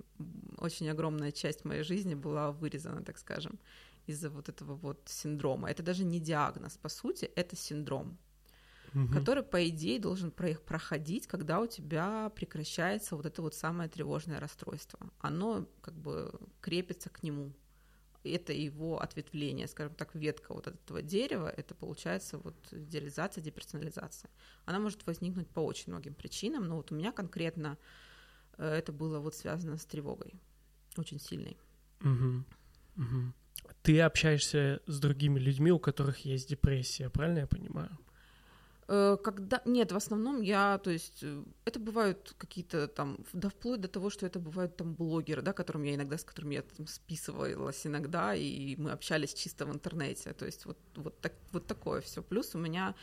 [0.57, 3.59] очень огромная часть моей жизни была вырезана, так скажем,
[4.05, 5.69] из-за вот этого вот синдрома.
[5.71, 8.17] Это даже не диагноз, по сути, это синдром
[8.93, 9.11] Мгм.
[9.11, 14.39] который, по идее, должен про- проходить, когда у тебя прекращается вот это вот самое тревожное
[14.39, 14.99] расстройство.
[15.19, 17.51] Оно как бы крепится к нему.
[18.31, 24.29] Это его ответвление, скажем так, ветка вот от этого дерева, это получается вот дереализация, деперсонализация.
[24.65, 27.77] Она может возникнуть по очень многим причинам, но вот у меня конкретно
[28.57, 30.33] э, это было вот связано с тревогой,
[30.97, 31.57] очень сильной.
[32.01, 32.45] Мгм.
[32.95, 33.33] Мгм.
[33.81, 37.97] Ты общаешься с другими людьми, у которых есть депрессия, правильно я понимаю?
[38.87, 43.81] Э, Когда нет, в основном я, то есть э, это бывают какие-то там, да вплоть
[43.81, 46.87] до того, что это бывают там блогеры, да, которым я иногда, с которыми я там
[46.87, 52.01] списывалась иногда, и мы общались чисто в интернете, то есть вот вот так вот такое
[52.01, 52.21] все.
[52.21, 52.95] Плюс у меня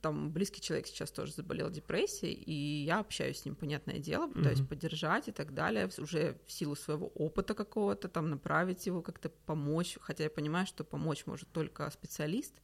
[0.00, 4.60] там близкий человек сейчас тоже заболел депрессией, и я общаюсь с ним, понятное дело, пытаюсь
[4.60, 4.68] Мгм.
[4.68, 9.98] поддержать и так далее, уже в силу своего опыта какого-то, там направить его, как-то помочь,
[10.00, 12.54] хотя я понимаю, что помочь может только специалист,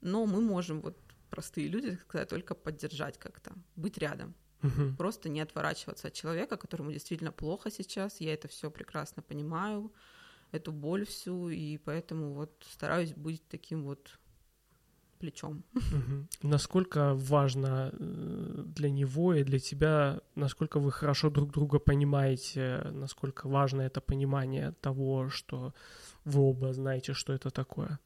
[0.00, 0.96] но мы можем вот
[1.32, 4.96] простые люди, сказать, только поддержать как-то, быть рядом, Мгм.
[4.96, 9.90] просто не отворачиваться от человека, которому действительно плохо сейчас, я это все прекрасно понимаю,
[10.52, 14.18] эту боль всю, и поэтому вот стараюсь быть таким вот
[15.18, 15.64] плечом.
[15.72, 16.28] Мгм.
[16.42, 23.48] Насколько важно э, для него и для тебя, насколько вы хорошо друг друга понимаете, насколько
[23.48, 25.72] важно это понимание того, что
[26.24, 27.98] вы оба знаете, что это такое?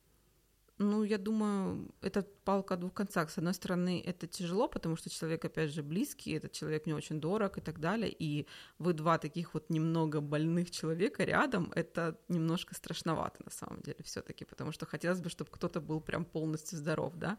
[0.79, 3.31] Ну, я думаю, это палка о двух концах.
[3.31, 7.19] С одной стороны, это тяжело, потому что человек, опять же, близкий, этот человек мне очень
[7.19, 8.47] дорог и так далее, и
[8.79, 14.21] вы два таких вот немного больных человека рядом, это немножко страшновато на самом деле все
[14.21, 17.39] таки потому что хотелось бы, чтобы кто-то был прям полностью здоров, да.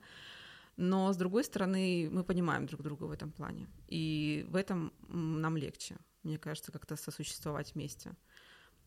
[0.76, 3.68] Но, с другой стороны, мы понимаем друг друга в этом плане.
[3.88, 8.16] И в этом нам легче, мне кажется, как-то сосуществовать вместе.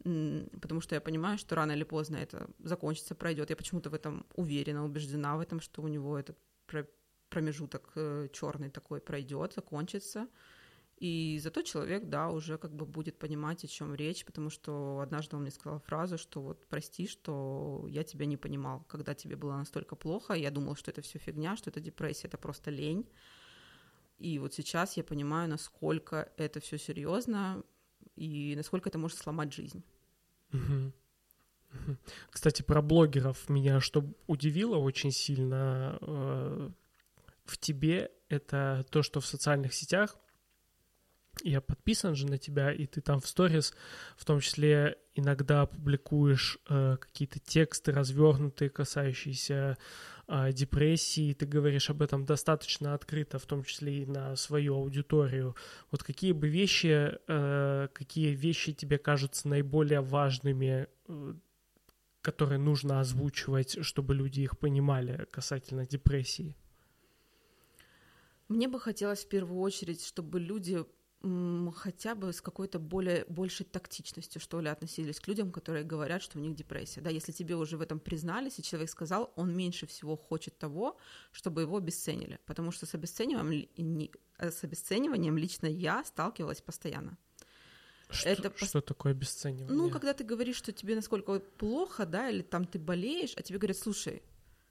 [0.02, 3.50] Потому что я понимаю, что рано или поздно это закончится, пройдет.
[3.50, 6.38] Я почему-то в этом уверена, убеждена в этом, что у него этот
[7.28, 10.26] промежуток э, черный такой пройдет, закончится.
[10.96, 15.36] И зато человек, да, уже как бы будет понимать, о чем речь, потому что однажды
[15.36, 19.56] он мне сказал фразу, что вот прости, что я тебя не понимал, когда тебе было
[19.56, 23.08] настолько плохо, я думал, что это все фигня, что это депрессия, это просто лень.
[24.18, 27.64] И вот сейчас я понимаю, насколько это все серьезно
[28.20, 29.82] и насколько это может сломать жизнь.
[32.30, 36.70] Кстати, про блогеров меня что удивило очень сильно э,
[37.44, 40.16] в тебе, это то, что в социальных сетях
[41.42, 43.74] я подписан же на тебя, и ты там в сторис
[44.16, 49.76] в том числе иногда публикуешь э, какие-то тексты развернутые, касающиеся
[50.28, 55.56] э, депрессии, ты говоришь об этом достаточно открыто, в том числе и на свою аудиторию.
[55.90, 61.34] Вот какие бы вещи, э, какие вещи тебе кажутся наиболее важными, э,
[62.22, 66.54] которые нужно озвучивать, чтобы люди их понимали касательно депрессии?
[68.48, 70.84] Мне бы хотелось в первую очередь, чтобы люди
[71.22, 76.38] хотя бы с какой-то более, большей тактичностью, что ли, относились к людям, которые говорят, что
[76.38, 77.02] у них депрессия.
[77.02, 80.96] Да, если тебе уже в этом признались, и человек сказал, он меньше всего хочет того,
[81.30, 82.38] чтобы его обесценили.
[82.46, 87.18] Потому что с обесцениванием, с обесцениванием лично я сталкивалась постоянно.
[88.08, 89.76] Что, это что такое обесценивание?
[89.76, 93.58] Ну, когда ты говоришь, что тебе насколько плохо, да, или там ты болеешь, а тебе
[93.58, 94.22] говорят, слушай,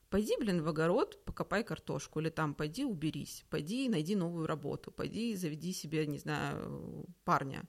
[0.10, 5.36] пойди, блин, в огород, покопай картошку, или там пойди уберись, пойди найди новую работу, пойди
[5.36, 7.68] заведи себе, не знаю, парня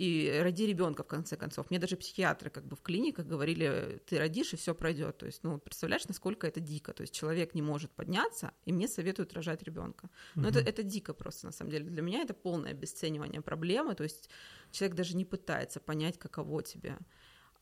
[0.00, 1.68] и роди ребенка в конце концов.
[1.68, 5.18] Мне даже психиатры как бы в клиниках говорили, ты родишь и все пройдет.
[5.18, 6.94] То есть, ну, представляешь, насколько это дико.
[6.94, 10.08] То есть человек не может подняться, и мне советуют рожать ребенка.
[10.36, 10.58] Но угу.
[10.58, 11.84] это, это дико просто, на самом деле.
[11.84, 13.94] Для меня это полное обесценивание проблемы.
[13.94, 14.30] То есть
[14.70, 16.96] человек даже не пытается понять, каково тебе.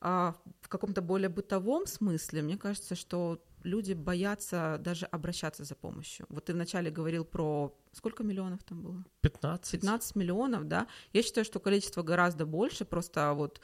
[0.00, 6.27] А в каком-то более бытовом смысле, мне кажется, что люди боятся даже обращаться за помощью.
[6.29, 7.77] Вот ты вначале говорил про...
[7.92, 9.05] Сколько миллионов там было?
[9.21, 9.73] 15.
[9.73, 10.87] 15 миллионов, да.
[11.12, 13.61] Я считаю, что количество гораздо больше, просто вот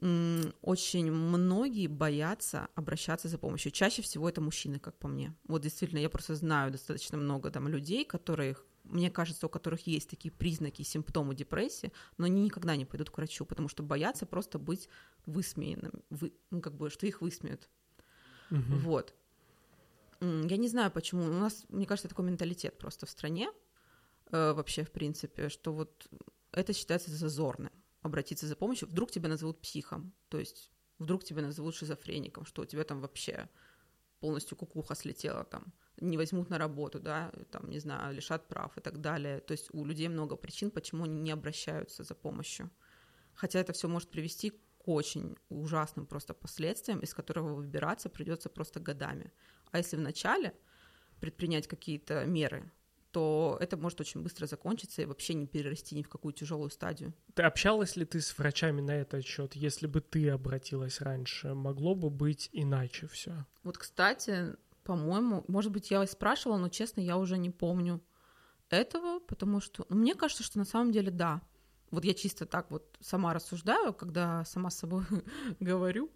[0.00, 3.70] очень многие боятся обращаться за помощью.
[3.70, 5.34] Чаще всего это мужчины, как по мне.
[5.46, 10.10] Вот действительно, я просто знаю достаточно много там людей, которых, мне кажется, у которых есть
[10.10, 14.58] такие признаки, симптомы депрессии, но они никогда не пойдут к врачу, потому что боятся просто
[14.58, 14.88] быть
[15.26, 17.70] высмеянным, вы, ну, как бы, что их высмеют.
[18.50, 18.76] Угу.
[18.78, 19.14] Вот.
[20.20, 21.24] Я не знаю, почему.
[21.24, 23.50] У нас, мне кажется, такой менталитет просто в стране
[24.30, 26.08] э, вообще, в принципе, что вот
[26.52, 28.88] это считается зазорным обратиться за помощью.
[28.88, 33.48] Вдруг тебя назовут психом, то есть вдруг тебя назовут шизофреником, что у тебя там вообще
[34.20, 38.80] полностью кукуха слетела там, не возьмут на работу, да, там, не знаю, лишат прав и
[38.80, 39.40] так далее.
[39.40, 42.70] То есть у людей много причин, почему они не обращаются за помощью.
[43.34, 44.52] Хотя это все может привести
[44.84, 49.32] очень ужасным просто последствиям, из которого выбираться придется просто годами.
[49.70, 50.54] А если вначале
[51.20, 52.70] предпринять какие-то меры,
[53.10, 57.14] то это может очень быстро закончиться и вообще не перерасти ни в какую тяжелую стадию.
[57.34, 59.54] Ты общалась ли ты с врачами на этот счет?
[59.54, 63.46] Если бы ты обратилась раньше, могло бы быть иначе все?
[63.62, 68.02] Вот, кстати, по-моему, может быть, я спрашивала, но честно, я уже не помню
[68.68, 71.40] этого, потому что ну, мне кажется, что на самом деле да.
[71.94, 75.04] Вот я чисто так вот сама рассуждаю, когда сама с собой
[75.60, 76.10] говорю.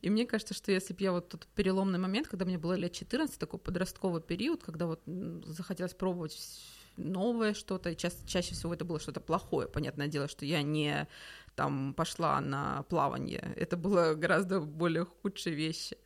[0.00, 2.92] И мне кажется, что если бы я вот тот переломный момент, когда мне было лет
[2.92, 5.02] 14, такой подростковый период, когда вот
[5.46, 6.38] захотелось пробовать
[6.96, 9.68] новое что-то, и ча- чаще всего это было что-то плохое.
[9.68, 11.08] Понятное дело, что я не
[11.54, 13.52] там пошла на плавание.
[13.56, 15.96] Это было гораздо более худшие вещи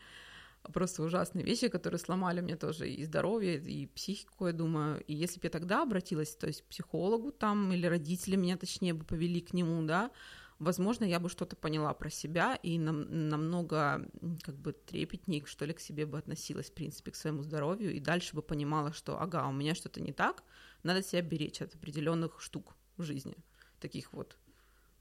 [0.62, 5.02] просто ужасные вещи, которые сломали мне тоже и здоровье, и психику, я думаю.
[5.04, 8.94] И если бы я тогда обратилась, то есть к психологу там, или родители меня, точнее,
[8.94, 10.10] бы повели к нему, да,
[10.58, 14.08] возможно, я бы что-то поняла про себя и нам, намного
[14.42, 18.00] как бы трепетней, что ли, к себе бы относилась, в принципе, к своему здоровью, и
[18.00, 20.42] дальше бы понимала, что, ага, у меня что-то не так,
[20.82, 23.36] надо себя беречь от определенных штук в жизни,
[23.80, 24.36] таких вот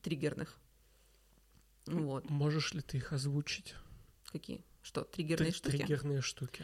[0.01, 0.57] триггерных.
[1.87, 2.29] Вот.
[2.29, 3.75] Можешь ли ты их озвучить?
[4.25, 4.63] Какие?
[4.87, 5.77] Что, триггерные Три, штуки?
[5.77, 6.63] Триггерные штуки.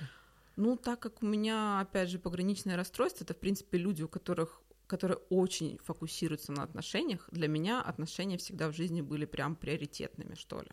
[0.56, 4.62] Ну, так как у меня, опять же, пограничное расстройство, это, в принципе, люди, у которых
[4.88, 10.62] которые очень фокусируются на отношениях, для меня отношения всегда в жизни были прям приоритетными, что
[10.62, 10.70] ли.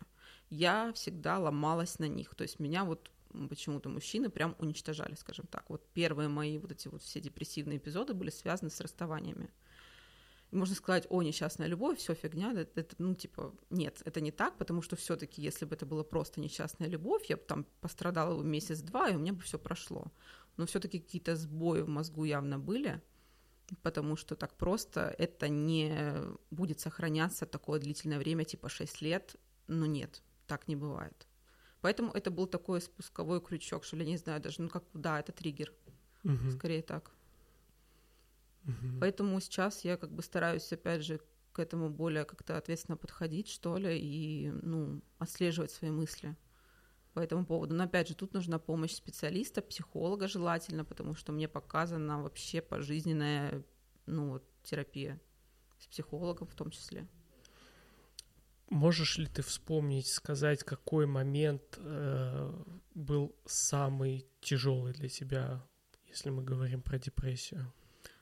[0.49, 2.35] Я всегда ломалась на них.
[2.35, 3.09] То есть меня вот
[3.49, 5.69] почему-то мужчины прям уничтожали, скажем так.
[5.69, 9.49] Вот первые мои вот эти вот все депрессивные эпизоды были связаны с расставаниями
[10.51, 14.57] можно сказать, о, несчастная любовь, все фигня, это, это, ну, типа, нет, это не так,
[14.57, 18.41] потому что все таки если бы это была просто несчастная любовь, я бы там пострадала
[18.43, 20.11] месяц-два, и у меня бы все прошло.
[20.57, 23.01] но все-таки какие-то сбои в мозгу явно были,
[23.81, 26.15] потому что так просто это не
[26.51, 29.35] будет сохраняться такое длительное время, типа 6 лет.
[29.67, 31.27] Ну нет, так не бывает.
[31.79, 35.31] Поэтому это был такой спусковой крючок, что ли, не знаю даже, ну как, да, это
[35.31, 35.73] триггер,
[36.23, 36.51] угу.
[36.51, 37.11] скорее так.
[38.65, 38.99] Угу.
[38.99, 41.19] Поэтому сейчас я как бы стараюсь, опять же,
[41.51, 46.37] к этому более как-то ответственно подходить, что ли, и, ну, отслеживать свои мысли
[47.13, 47.75] по этому поводу.
[47.75, 53.63] Но опять же, тут нужна помощь специалиста, психолога желательно, потому что мне показана вообще пожизненная
[54.05, 55.19] ну, вот, терапия
[55.79, 57.07] с психологом в том числе.
[58.69, 65.67] Можешь ли ты вспомнить, сказать, какой момент э, был самый тяжелый для тебя,
[66.07, 67.73] если мы говорим про депрессию?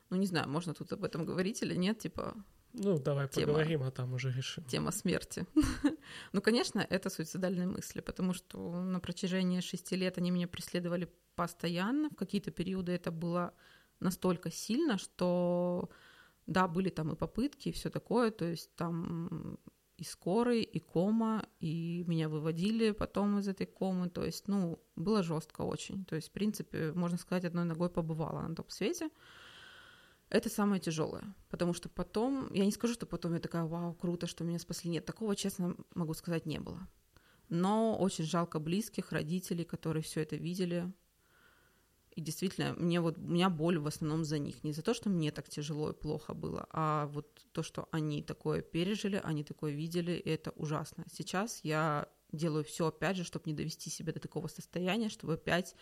[0.09, 2.35] Ну, не знаю, можно тут об этом говорить или нет, типа
[2.73, 4.63] ну, давай тема, поговорим, а там уже решим.
[4.65, 5.45] Тема смерти.
[6.33, 12.09] ну, конечно, это суицидальные мысли, потому что на протяжении шести лет они меня преследовали постоянно.
[12.09, 13.53] В какие-то периоды это было
[13.99, 15.89] настолько сильно, что,
[16.47, 19.57] да, были там и попытки, и все такое, то есть там
[19.97, 25.23] и скорый, и кома, и меня выводили потом из этой комы, то есть, ну, было
[25.23, 26.05] жестко очень.
[26.05, 29.09] То есть, в принципе, можно сказать, одной ногой побывала на том свете.
[30.29, 34.27] Это самое тяжелое, потому что потом, я не скажу, что потом я такая, вау, круто,
[34.27, 34.91] что меня спасли.
[34.91, 36.87] Нет, такого, честно могу сказать, не было.
[37.49, 40.93] Но очень жалко близких, родителей, которые все это видели.
[42.11, 44.63] И действительно, мне вот, у меня боль в основном за них.
[44.63, 48.21] Не за то, что мне так тяжело и плохо было, а вот то, что они
[48.21, 51.05] такое пережили, они такое видели, и это ужасно.
[51.11, 55.75] Сейчас я делаю все опять же, чтобы не довести себя до такого состояния, чтобы опять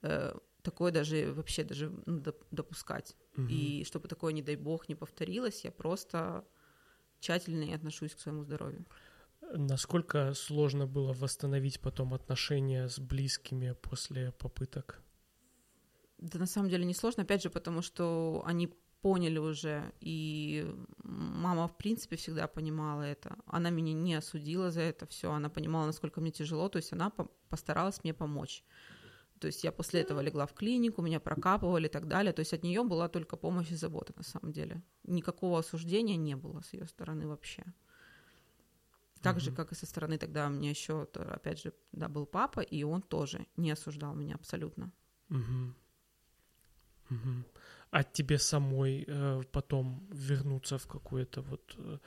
[0.00, 3.16] э, такое даже вообще даже ну, допускать.
[3.36, 3.46] Угу.
[3.48, 6.44] И чтобы такое, не дай бог, не повторилось, я просто
[7.20, 8.84] тщательнее отношусь к своему здоровью.
[9.54, 15.02] Насколько сложно было восстановить потом отношения с близкими после попыток?
[16.18, 20.64] Да на самом деле не сложно, опять же, потому что они поняли уже, и
[21.02, 23.36] мама, в принципе, всегда понимала это.
[23.46, 27.10] Она меня не осудила за это все, она понимала, насколько мне тяжело, то есть она
[27.48, 28.64] постаралась мне помочь.
[29.42, 32.32] То есть я после этого легла в клинику, меня прокапывали и так далее.
[32.32, 34.80] То есть от нее была только помощь и забота на самом деле.
[35.02, 37.64] Никакого осуждения не было с ее стороны вообще.
[39.20, 42.60] Так же, как и со стороны тогда у меня еще, опять же, да, был папа,
[42.60, 44.92] и он тоже не осуждал меня абсолютно.
[45.30, 45.74] Угу.
[47.90, 51.74] А тебе самой э, потом вернуться в какое-то вот...
[51.78, 51.98] Э,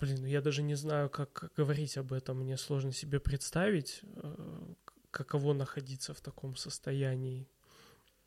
[0.00, 2.38] блин, я даже не знаю, как говорить об этом.
[2.38, 4.74] Мне сложно себе представить, э,
[5.12, 7.48] каково находиться в таком состоянии.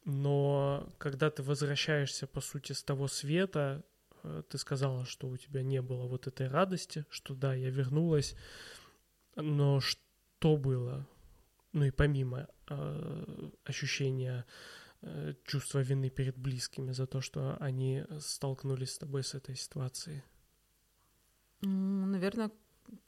[0.06, 3.84] Но когда ты возвращаешься, по сути, с того света,
[4.24, 8.36] э, ты сказала, что у тебя не было вот этой радости, что да, я вернулась,
[9.36, 11.08] но что было?
[11.74, 14.46] Ну и помимо э, ощущения
[15.02, 20.24] э, чувства вины перед близкими за то, что они столкнулись с тобой с этой ситуацией?
[21.62, 22.52] Наверное,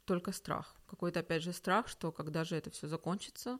[0.05, 0.75] только страх.
[0.87, 3.59] Какой-то, опять же, страх, что когда же это все закончится,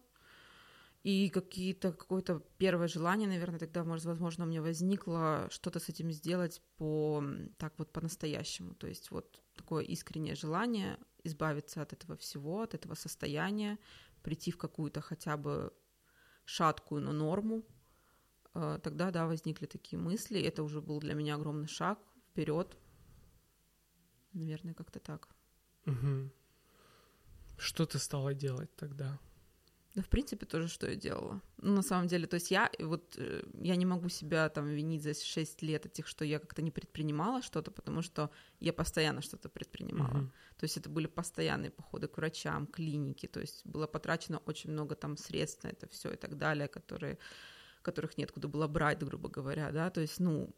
[1.03, 6.11] и какие-то какое-то первое желание, наверное, тогда, может, возможно, у меня возникло что-то с этим
[6.11, 7.23] сделать по
[7.57, 8.73] так вот по-настоящему.
[8.75, 13.77] То есть вот такое искреннее желание избавиться от этого всего, от этого состояния,
[14.21, 15.71] прийти в какую-то хотя бы
[16.45, 17.63] шаткую, но норму.
[18.53, 20.41] Э, тогда, да, возникли такие мысли.
[20.41, 21.99] Это уже был для меня огромный шаг
[22.31, 22.77] вперед.
[24.33, 25.29] Наверное, как-то так.
[25.87, 26.29] Угу.
[27.57, 29.19] Что ты стала делать тогда?
[29.95, 31.41] Да, в принципе, тоже, что я делала.
[31.57, 35.01] Ну, на самом деле, то есть я вот, э, я не могу себя там винить
[35.01, 39.49] за 6 лет этих, что я как-то не предпринимала что-то, потому что я постоянно что-то
[39.49, 40.19] предпринимала.
[40.19, 40.31] Uh-huh.
[40.57, 44.95] То есть это были постоянные походы к врачам, клиники, то есть было потрачено очень много
[44.95, 47.17] там средств на это все и так далее, которые,
[47.81, 50.55] которых нет куда было брать, грубо говоря, да, то есть, ну,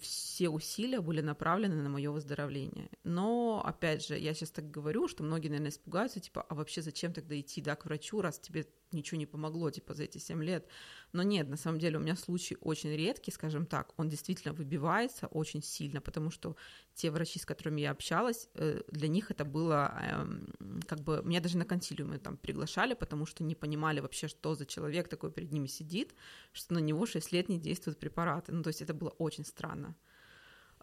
[0.00, 2.90] все усилия были направлены на мое выздоровление.
[3.04, 7.12] Но, опять же, я сейчас так говорю, что многие, наверное, испугаются, типа, а вообще зачем
[7.12, 10.66] тогда идти, да, к врачу, раз тебе ничего не помогло, типа, за эти 7 лет.
[11.12, 15.26] Но нет, на самом деле у меня случай очень редкий, скажем так, он действительно выбивается
[15.26, 16.56] очень сильно, потому что
[16.94, 20.54] те врачи, с которыми я общалась, э, для них это было, эм,
[20.86, 24.66] как бы, меня даже на консилиумы там приглашали, потому что не понимали вообще, что за
[24.66, 26.14] человек такой перед ними сидит,
[26.52, 28.52] что на него 6 лет не действуют препараты.
[28.52, 29.96] Ну, то есть это было очень странно.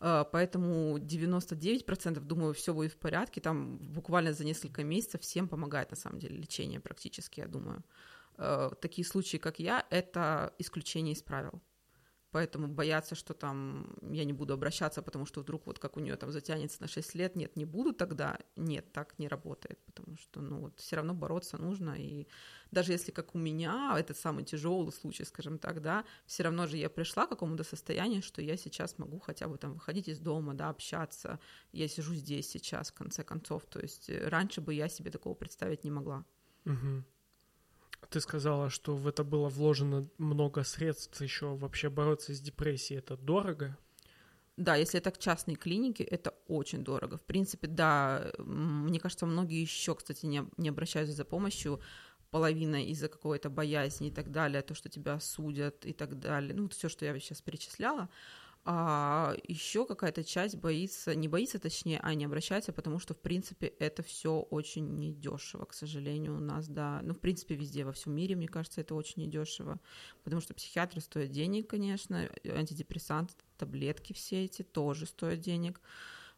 [0.02, 3.42] Э, поэтому 99% думаю, все будет в порядке.
[3.42, 7.84] Там буквально за несколько месяцев всем помогает, на самом деле, лечение практически, я думаю.
[8.38, 11.62] Э, такие случаи, как я, это исключение из правил.
[12.36, 16.18] Поэтому бояться, что там я не буду обращаться, потому что вдруг вот как у нее
[16.18, 20.42] там затянется на 6 лет, нет, не буду тогда, нет, так не работает, потому что,
[20.42, 22.28] ну вот, все равно бороться нужно, и
[22.72, 26.76] даже если как у меня, этот самый тяжелый случай, скажем так, да, все равно же
[26.76, 30.54] я пришла к какому-то состоянию, что я сейчас могу хотя бы там выходить из дома,
[30.54, 31.40] да, общаться,
[31.72, 35.36] я сижу здесь сейчас, в конце концов, то есть э, раньше бы я себе такого
[35.36, 36.26] представить не могла.
[36.66, 37.04] Угу.
[38.10, 43.00] Ты сказала, что в это было вложено много средств еще вообще бороться с депрессией.
[43.00, 43.78] Это дорого?
[44.58, 47.18] Да, если это к частной клинике, это очень дорого.
[47.18, 51.82] В принципе, да, мне кажется, многие еще, кстати, не, не обращаются за помощью,
[52.32, 56.68] половина из-за какой-то боязни и так далее, то, что тебя судят и так далее, ну,
[56.70, 58.10] все, что я сейчас перечисляла,
[58.68, 63.68] а еще какая-то часть боится, не боится, точнее, а не обращается, потому что, в принципе,
[63.68, 67.00] это все очень недешево, к сожалению, у нас, да.
[67.04, 69.80] Ну, в принципе, везде, во всем мире, мне кажется, это очень недешево,
[70.24, 75.80] потому что психиатры стоят денег, конечно, антидепрессанты, таблетки все эти тоже стоят денег.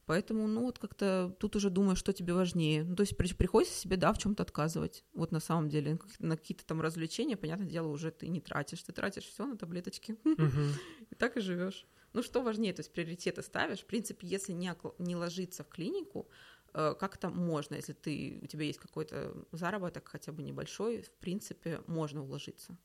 [0.07, 2.85] Поэтому, ну, вот как-то тут уже думаешь, что тебе важнее.
[2.85, 5.03] Ну, то есть приходится себе, да, в чем-то отказывать.
[5.13, 8.81] Вот на самом деле, на какие-то там развлечения, понятное дело, уже ты не тратишь.
[8.83, 10.17] Ты тратишь все на таблеточки.
[11.11, 11.85] И так и живешь.
[12.13, 13.81] Ну, что важнее, то есть приоритеты ставишь.
[13.81, 16.29] В принципе, если не, не ложиться в клинику,
[16.73, 21.81] э, как-то можно, если ты, у тебя есть какой-то заработок, хотя бы небольшой, в принципе,
[21.85, 22.77] можно уложиться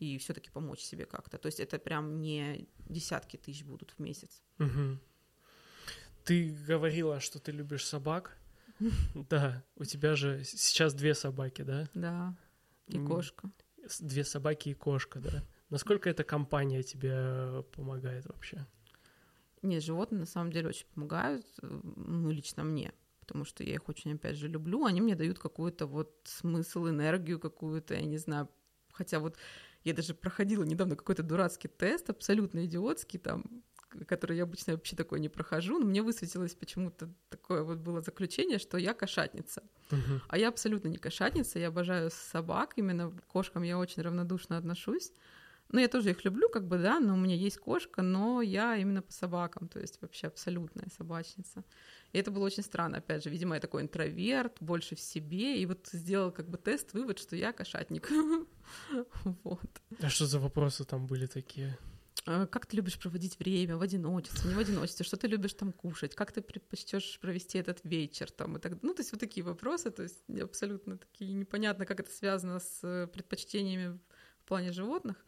[0.00, 1.38] и все-таки помочь себе как-то.
[1.38, 4.42] То есть это прям не десятки тысяч будут в месяц.
[4.58, 4.98] Угу.
[6.28, 8.36] Ты говорила, что ты любишь собак.
[9.30, 11.88] Да, у тебя же сейчас две собаки, да?
[11.94, 12.36] Да,
[12.86, 13.50] и кошка.
[13.98, 15.42] Две собаки и кошка, да.
[15.70, 18.66] Насколько эта компания тебе помогает вообще?
[19.62, 24.12] Нет, животные на самом деле очень помогают, ну, лично мне, потому что я их очень,
[24.12, 24.84] опять же, люблю.
[24.84, 28.50] Они мне дают какой-то вот смысл, энергию какую-то, я не знаю.
[28.92, 29.38] Хотя вот
[29.82, 33.64] я даже проходила недавно какой-то дурацкий тест, абсолютно идиотский, там,
[34.06, 38.58] который я обычно вообще такое не прохожу, но мне высветилось почему-то такое вот было заключение,
[38.58, 39.62] что я кошатница.
[39.90, 40.20] Uh-huh.
[40.28, 45.12] А я абсолютно не кошатница, я обожаю собак, именно к кошкам я очень равнодушно отношусь.
[45.70, 48.76] Ну, я тоже их люблю, как бы, да, но у меня есть кошка, но я
[48.76, 51.62] именно по собакам, то есть вообще абсолютная собачница.
[52.12, 55.66] И это было очень странно, опять же, видимо, я такой интроверт, больше в себе, и
[55.66, 58.10] вот сделал как бы тест, вывод, что я кошатник.
[59.44, 59.70] Вот.
[60.02, 61.78] А что за вопросы там были такие?
[62.30, 65.72] А как ты любишь проводить время в одиночестве, не в одиночестве, что ты любишь там
[65.72, 69.42] кушать, как ты предпочтешь провести этот вечер там и так Ну, то есть вот такие
[69.42, 73.98] вопросы, то есть абсолютно такие непонятно, как это связано с э, предпочтениями
[74.40, 75.24] в плане животных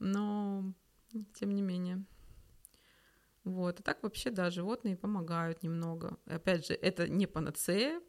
[0.00, 0.64] но
[1.34, 2.02] тем не менее.
[3.44, 3.78] Вот.
[3.78, 6.18] А так вообще, да, животные помогают немного.
[6.26, 8.00] Опять же, это не панацея,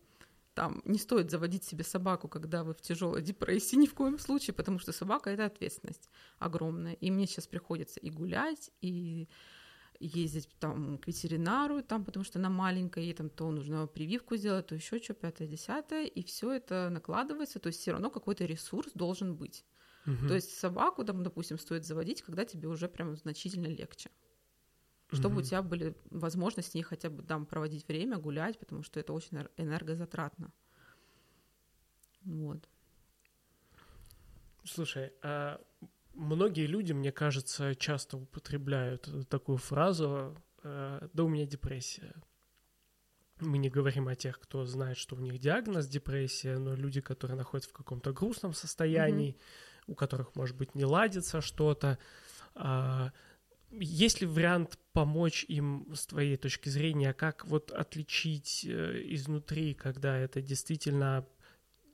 [0.53, 4.53] там не стоит заводить себе собаку, когда вы в тяжелой депрессии, ни в коем случае,
[4.53, 6.93] потому что собака это ответственность огромная.
[6.93, 9.29] И мне сейчас приходится и гулять, и
[9.99, 14.67] ездить там к ветеринару, там, потому что она маленькая, ей там то нужно прививку сделать,
[14.67, 18.91] то еще что, пятое, десятое, и все это накладывается, то есть все равно какой-то ресурс
[18.93, 19.63] должен быть.
[20.07, 20.27] Угу.
[20.27, 24.09] То есть собаку, там, допустим, стоит заводить, когда тебе уже прям значительно легче.
[25.11, 25.41] Чтобы угу.
[25.41, 29.37] у тебя были возможности не хотя бы там проводить время, гулять, потому что это очень
[29.57, 30.51] энергозатратно.
[32.23, 32.69] Вот.
[34.63, 35.59] Слушай, а
[36.13, 42.13] многие люди, мне кажется, часто употребляют такую фразу э, «да у меня депрессия».
[43.39, 47.35] Мы не говорим о тех, кто знает, что у них диагноз депрессия, но люди, которые
[47.35, 51.97] находятся в каком-то грустном состоянии, mm-hmm у которых, может быть, не ладится что-то.
[53.71, 60.17] Есть ли вариант помочь им с твоей точки зрения, как вот отличить э, изнутри, когда
[60.17, 61.25] это действительно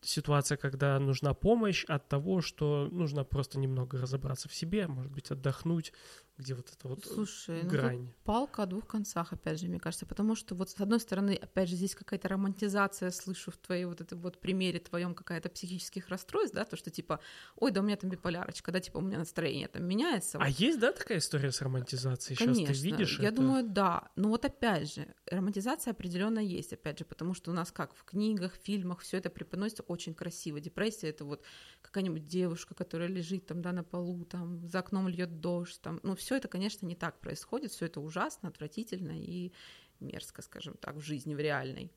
[0.01, 5.29] ситуация, когда нужна помощь, от того, что нужно просто немного разобраться в себе, может быть,
[5.29, 5.93] отдохнуть,
[6.37, 8.01] где вот эта вот Слушай, грань.
[8.01, 11.31] Ну, палка о двух концах, опять же, мне кажется, потому что вот с одной стороны,
[11.31, 16.09] опять же, здесь какая-то романтизация, слышу в твоей вот этой вот примере твоем какая-то психических
[16.09, 17.19] расстройств, да, то, что типа,
[17.55, 20.37] ой, да у меня там биполярочка, да, типа у меня настроение там меняется.
[20.37, 20.59] А вот.
[20.59, 22.37] есть, да, такая история с романтизацией?
[22.37, 23.37] Конечно, Сейчас ты видишь я это?
[23.37, 24.09] думаю, да.
[24.15, 28.03] Но вот опять же, романтизация определенно есть, опять же, потому что у нас как в
[28.03, 30.59] книгах, фильмах все это преподносится очень красиво.
[30.59, 31.43] Депрессия это вот
[31.81, 36.15] какая-нибудь девушка, которая лежит там, да, на полу, там, за окном льет дождь, там, ну,
[36.15, 39.51] все это, конечно, не так происходит, все это ужасно, отвратительно и
[39.99, 41.91] мерзко, скажем так, в жизни, в реальной.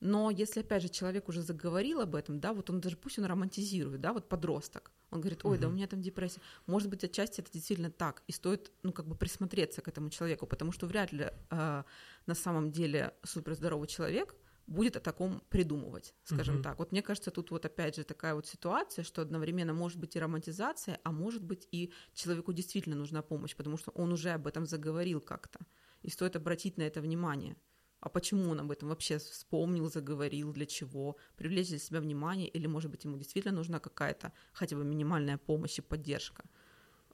[0.00, 3.24] Но если, опять же, человек уже заговорил об этом, да, вот он даже пусть он
[3.24, 6.40] романтизирует, да, вот подросток, он говорит, ой, да у меня там депрессия.
[6.66, 10.46] Может быть, отчасти это действительно так, и стоит, ну, как бы присмотреться к этому человеку,
[10.46, 11.82] потому что вряд ли э,
[12.26, 14.34] на самом деле суперздоровый человек
[14.66, 16.62] будет о таком придумывать, скажем Мгм.
[16.62, 16.78] так.
[16.78, 20.20] Вот мне кажется, тут вот опять же такая вот ситуация, что одновременно может быть и
[20.20, 24.66] романтизация, а может быть и человеку действительно нужна помощь, потому что он уже об этом
[24.66, 25.60] заговорил как-то,
[26.02, 27.56] и стоит обратить на это внимание.
[28.00, 31.16] А почему он об этом вообще вспомнил, заговорил, для чего?
[31.36, 35.78] Привлечь для себя внимание, или, может быть, ему действительно нужна какая-то хотя бы минимальная помощь
[35.78, 36.44] и поддержка.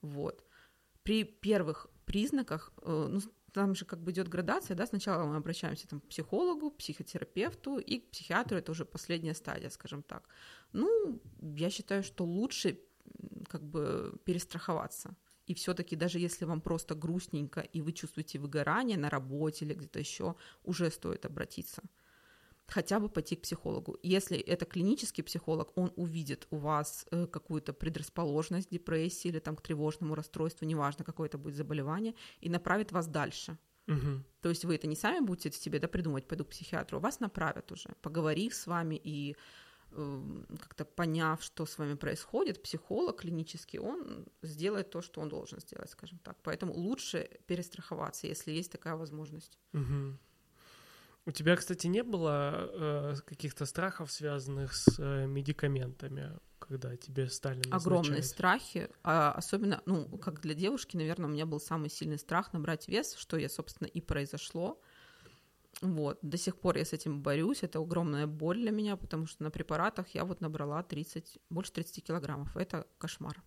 [0.02, 0.44] Вот.
[1.02, 3.20] При первых признаках, э, ну,
[3.52, 7.98] там же как бы идет градация, да, сначала мы обращаемся там, к психологу, психотерапевту, и
[7.98, 10.28] к психиатру это уже последняя стадия, скажем так.
[10.72, 11.20] Ну,
[11.56, 12.78] я считаю, что лучше
[13.48, 15.16] как бы перестраховаться.
[15.46, 19.98] И все-таки даже если вам просто грустненько, и вы чувствуете выгорание на работе или где-то
[19.98, 21.82] еще, уже стоит обратиться.
[22.70, 23.98] Хотя бы пойти к психологу.
[24.02, 29.56] Если это клинический психолог, он увидит у вас э, какую-то предрасположенность к депрессии или там
[29.56, 33.58] к тревожному расстройству, неважно, какое это будет заболевание, и направит вас дальше.
[33.88, 34.24] Мгм.
[34.40, 37.72] То есть вы это не сами будете себе да, придумать, пойду к психиатру, вас направят
[37.72, 39.36] уже, поговорив с вами и
[39.90, 45.58] эм, как-то поняв, что с вами происходит, психолог клинический, он сделает то, что он должен
[45.58, 46.36] сделать, скажем так.
[46.44, 49.58] Поэтому лучше перестраховаться, если есть такая возможность.
[49.72, 50.20] Мгм.
[51.30, 57.58] У тебя, кстати, не было э, каких-то страхов, связанных с э, медикаментами, когда тебе стали
[57.58, 57.86] назначать?
[57.86, 62.52] Огромные страхи, а особенно, ну, как для девушки, наверное, у меня был самый сильный страх
[62.52, 64.80] набрать вес, что я, собственно, и произошло.
[65.82, 69.44] Вот, до сих пор я с этим борюсь, это огромная боль для меня, потому что
[69.44, 73.40] на препаратах я вот набрала 30, больше 30 килограммов, это кошмар.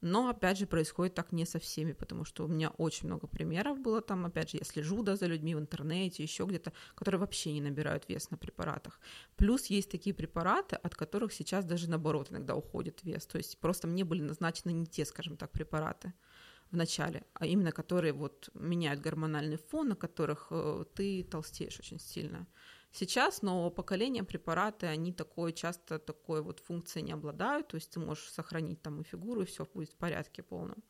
[0.00, 3.78] Но, опять же, происходит так не со всеми, потому что у меня очень много примеров
[3.80, 7.52] было там, опять же, я слежу, да, за людьми в интернете, еще где-то, которые вообще
[7.52, 9.00] не набирают вес на препаратах.
[9.36, 13.86] Плюс есть такие препараты, от которых сейчас даже наоборот иногда уходит вес, то есть просто
[13.86, 16.14] мне были назначены не те, скажем так, препараты
[16.70, 21.98] в начале, а именно которые вот меняют гормональный фон, на которых э, ты толстеешь очень
[21.98, 22.46] сильно.
[22.92, 28.00] Сейчас нового поколения препараты, они такой часто такой вот функцией не обладают, то есть ты
[28.00, 30.82] можешь сохранить там и фигуру, и все будет в порядке полном.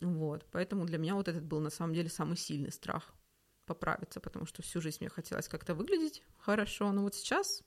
[0.00, 3.12] Вот, поэтому для меня вот этот был на самом деле самый сильный страх
[3.66, 7.62] поправиться, потому что всю жизнь мне хотелось как-то выглядеть хорошо, но вот сейчас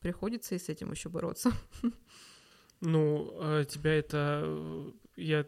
[0.00, 1.52] приходится и с этим еще бороться.
[2.80, 5.46] Ну, э, тебя это, э, я,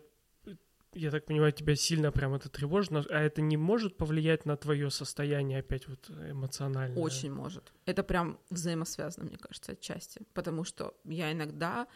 [0.94, 4.90] я так понимаю, тебя сильно прям это тревожно, а это не может повлиять на твое
[4.90, 7.00] состояние опять вот эмоциональное?
[7.00, 7.72] Очень может.
[7.86, 10.22] Это прям взаимосвязано, мне кажется, отчасти.
[10.34, 11.86] Потому что я иногда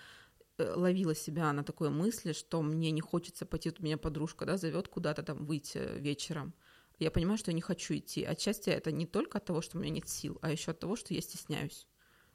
[0.59, 4.57] э, ловила себя на такой мысли, что мне не хочется пойти, вот меня подружка, да,
[4.57, 6.55] зовет куда-то там выйти вечером.
[6.99, 8.23] Я понимаю, что я не хочу идти.
[8.23, 10.95] Отчасти это не только от того, что у меня нет сил, а еще от того,
[10.95, 11.89] что я стесняюсь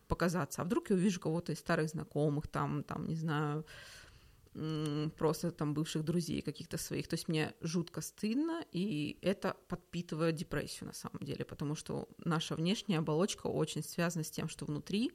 [0.10, 0.62] показаться.
[0.62, 3.66] А вдруг я увижу кого-то из старых знакомых, там, там, не знаю,
[5.18, 7.08] просто там бывших друзей каких-то своих.
[7.08, 12.56] То есть мне жутко стыдно, и это подпитывает депрессию на самом деле, потому что наша
[12.56, 15.12] внешняя оболочка очень связана с тем, что внутри,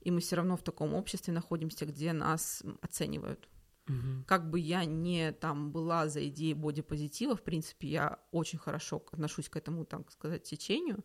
[0.00, 3.48] и мы все равно в таком обществе находимся, где нас оценивают.
[3.86, 4.24] Мгм.
[4.26, 9.48] Как бы я не там была за идеей бодипозитива, в принципе, я очень хорошо отношусь
[9.48, 11.04] к этому, так сказать, течению,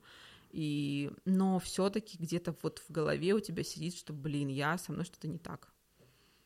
[0.52, 1.12] и...
[1.26, 5.28] но все-таки где-то вот в голове у тебя сидит, что, блин, я со мной что-то
[5.28, 5.72] не так.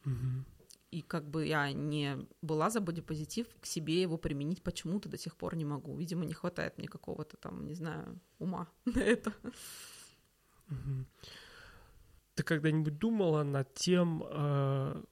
[0.06, 0.46] Мгм.
[0.94, 5.36] И как бы я не была за бодипозитив, к себе его применить почему-то до сих
[5.36, 5.98] пор не могу.
[5.98, 9.34] Видимо, не хватает мне какого-то там, не знаю, ума на это.
[12.36, 15.04] Ты когда-нибудь думала над тем, э,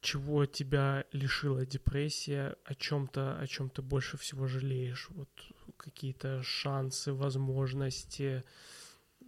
[0.00, 5.10] чего тебя лишила депрессия, о чем-то, о чем ты больше всего жалеешь?
[5.10, 5.28] Вот
[5.76, 8.44] какие-то шансы, возможности,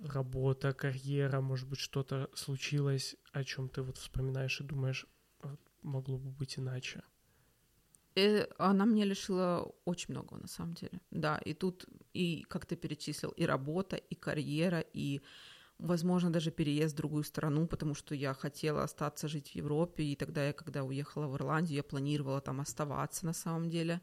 [0.03, 5.20] работа, карьера, может быть, что-то случилось, о чем ты вот вспоминаешь и думаешь, «Вот
[5.83, 7.03] могло бы быть иначе.
[8.17, 11.01] Э, Она меня лишила очень многого, на самом деле.
[11.11, 15.21] Да, и тут, и как ты перечислил, и работа, и карьера, и,
[15.79, 20.17] возможно, даже переезд в другую страну, потому что я хотела остаться жить в Европе, и
[20.17, 24.01] тогда я, когда уехала в Ирландию, я планировала там оставаться на самом деле.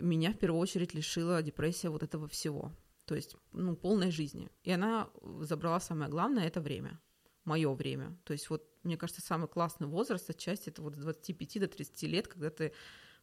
[0.00, 2.72] Меня в первую очередь лишила депрессия вот этого всего,
[3.04, 4.48] то есть, ну, полной жизни.
[4.64, 5.08] И она
[5.40, 6.98] забрала самое главное— это время,
[7.44, 8.16] мое время.
[8.24, 12.02] То есть вот, мне кажется, самый классный возраст отчасти это вот с 25 до 30
[12.04, 12.72] лет, когда ты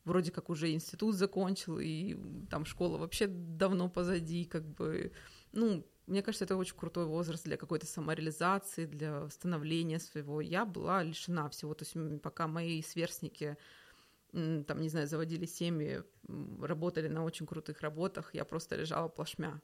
[0.04, 2.18] вроде как уже институт закончил, и
[2.50, 5.12] там школа вообще давно позади, как бы,
[5.52, 10.42] ну, мне кажется, это очень крутой возраст для какой-то самореализации, для становления своего.
[10.42, 13.58] Я была лишена всего, то есть пока мои сверстники
[14.32, 16.04] там, не знаю, заводили семьи,
[16.62, 19.62] работали на очень крутых работах, я просто лежала плашмя.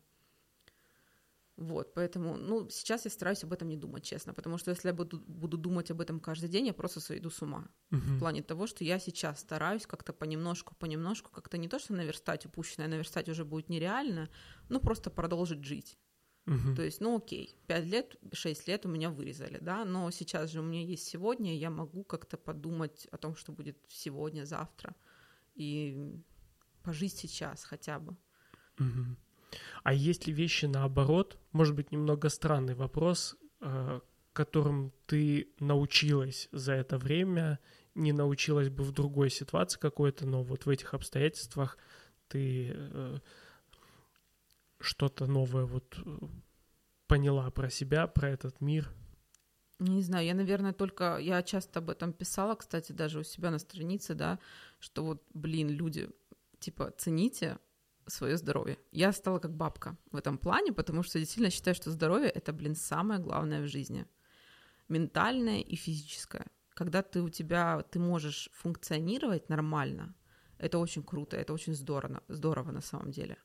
[1.58, 4.94] Вот, поэтому, ну, сейчас я стараюсь об этом не думать, честно, потому что если я
[4.94, 7.68] буду, буду думать об этом каждый день, я просто сойду с ума.
[7.90, 12.46] В плане того, что я сейчас стараюсь как-то понемножку, понемножку, как-то не то, что наверстать
[12.46, 14.30] упущенное, наверстать уже будет нереально,
[14.70, 15.98] но просто продолжить жить.
[16.46, 16.76] Мгм.
[16.76, 20.60] То есть, ну окей, 5 лет, 6 лет у меня вырезали, да, но сейчас же
[20.60, 24.96] у меня есть сегодня, я могу как-то подумать о том, что будет сегодня, завтра,
[25.56, 26.14] и
[26.84, 28.16] пожить сейчас хотя бы.
[28.78, 29.18] Мгм.
[29.84, 31.38] А есть ли вещи наоборот?
[31.52, 34.00] Может быть, немного странный вопрос, э,
[34.34, 37.60] которым ты научилась за это время,
[37.96, 41.78] не научилась бы в другой ситуации какой-то, но вот в этих обстоятельствах
[42.28, 43.18] ты э,
[44.80, 46.20] что-то новое вот э,
[47.08, 48.92] поняла про себя, про этот мир.
[49.80, 51.18] Не знаю, я, наверное, только...
[51.18, 54.40] Я часто об этом писала, кстати, даже у себя на странице, да,
[54.80, 56.10] что вот, блин, люди,
[56.60, 57.60] типа, цените
[58.08, 58.78] свое здоровье.
[58.92, 62.76] Я стала как бабка в этом плане, потому что действительно считаю, что здоровье— это, блин,
[62.76, 64.06] самое главное в жизни.
[64.90, 66.46] Ментальное и физическое.
[66.74, 70.16] Когда ты у тебя, ты можешь функционировать нормально,
[70.60, 73.38] это очень круто, это очень здорово, здорово на самом деле.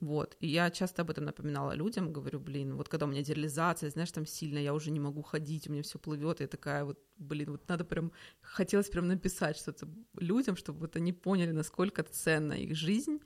[0.00, 0.36] Вот.
[0.40, 4.10] И я часто об этом напоминала людям, говорю, блин, вот когда у меня дереализация, знаешь,
[4.10, 7.50] там сильно, я уже не могу ходить, у меня все плывет, я такая вот, блин,
[7.52, 8.10] вот надо прям,
[8.40, 9.86] хотелось прям написать что-то
[10.18, 13.20] людям, чтобы вот они поняли, насколько ценна их жизнь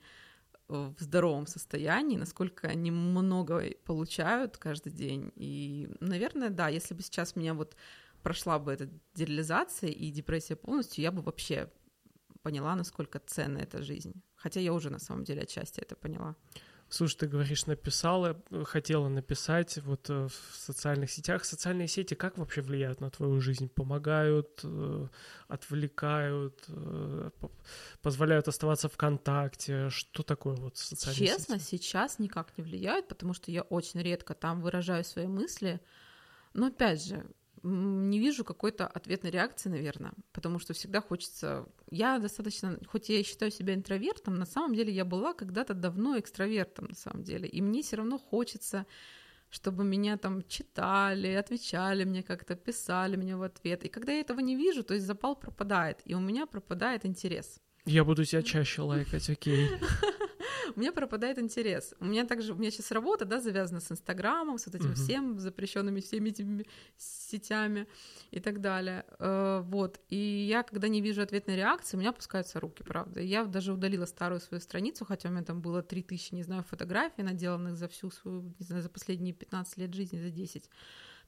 [0.67, 5.31] в здоровом состоянии, насколько они много получают каждый день.
[5.35, 7.75] И, наверное, да, если бы сейчас меня вот
[8.23, 11.71] прошла бы эта дереализация и депрессия полностью, я бы вообще
[12.41, 14.21] поняла, насколько ценна эта жизнь.
[14.35, 16.35] Хотя я уже на самом деле отчасти это поняла.
[16.87, 21.43] Слушай, ты говоришь, написала, э, хотела написать вот э, в социальных сетях.
[21.43, 23.69] Социальные сети как вообще влияют на твою жизнь?
[23.69, 25.07] Помогают, э,
[25.47, 26.63] отвлекают,
[27.39, 27.51] по-
[28.01, 29.89] позволяют оставаться в контакте?
[29.89, 31.71] Что такое вот социальные Честно, сети?
[31.71, 35.81] сейчас никак не влияют, потому что я очень редко там выражаю свои мысли.
[36.53, 37.25] Но опять же,
[37.65, 41.65] не вижу какой-то ответной реакции, наверное, потому что всегда хочется...
[41.89, 46.85] Я достаточно, хоть я считаю себя интровертом, на самом деле я была когда-то давно экстравертом,
[46.89, 48.85] на самом деле, и мне все равно хочется
[49.51, 53.85] чтобы меня там читали, отвечали мне как-то, писали мне в ответ.
[53.85, 57.61] И когда я этого не вижу, то есть запал пропадает, и у меня пропадает интерес.
[57.85, 59.69] Я буду тебя чаще лайкать, окей.
[60.75, 61.93] У меня пропадает интерес.
[61.99, 64.95] У меня также, у меня сейчас работа, да, завязана с Инстаграмом, с вот этим Мгм.
[64.95, 66.65] всем запрещенными всеми этими
[66.97, 67.87] сетями
[68.31, 69.05] и так далее.
[69.19, 69.99] Э, Вот.
[70.09, 70.15] И
[70.49, 73.21] я, когда не вижу ответной реакции, у меня опускаются руки, правда.
[73.21, 77.23] Я даже удалила старую свою страницу, хотя у меня там было 3000, не знаю, фотографий,
[77.23, 80.69] наделанных за всю свою, не знаю, за последние 15 лет жизни, за 10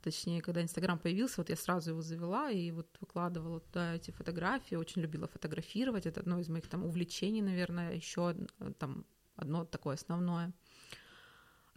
[0.03, 4.75] точнее, когда Инстаграм появился, вот я сразу его завела и вот выкладывала туда эти фотографии,
[4.75, 8.35] очень любила фотографировать, это одно из моих там увлечений, наверное, еще
[8.77, 9.05] там
[9.37, 10.51] одно такое основное.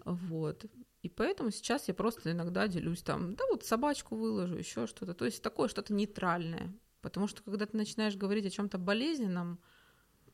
[0.04, 0.66] Вот.
[1.02, 5.14] И поэтому сейчас я просто иногда делюсь там, да вот собачку выложу, еще что-то.
[5.14, 6.72] То есть такое что-то нейтральное.
[7.00, 9.60] Потому что когда ты начинаешь говорить о чем-то болезненном,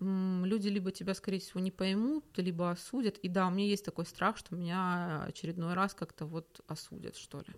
[0.01, 3.19] люди либо тебя, скорее всего, не поймут, либо осудят.
[3.19, 7.39] И да, у меня есть такой страх, что меня очередной раз как-то вот осудят, что
[7.41, 7.55] ли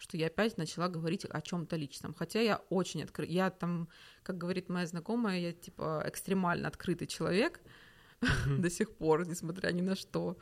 [0.00, 2.14] что я опять начала говорить о чем-то личном.
[2.14, 3.28] Хотя я очень открыт.
[3.28, 3.88] Я там,
[4.22, 7.60] как говорит моя знакомая, я типа экстремально открытый человек
[8.58, 10.36] До сих пор, несмотря ни на что.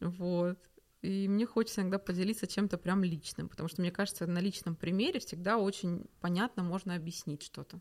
[0.00, 0.58] Вот.
[1.02, 5.20] И мне хочется иногда поделиться чем-то прям личным, потому что мне кажется, на личном примере
[5.20, 7.80] всегда очень понятно можно объяснить что-то.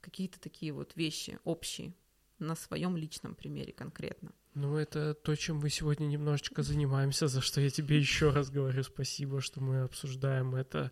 [0.00, 1.94] Какие-то такие вот вещи общие
[2.40, 4.32] на своем личном примере конкретно.
[4.54, 8.82] Ну, это то, чем мы сегодня немножечко занимаемся, за что я тебе еще раз говорю
[8.82, 10.90] спасибо, что мы обсуждаем это.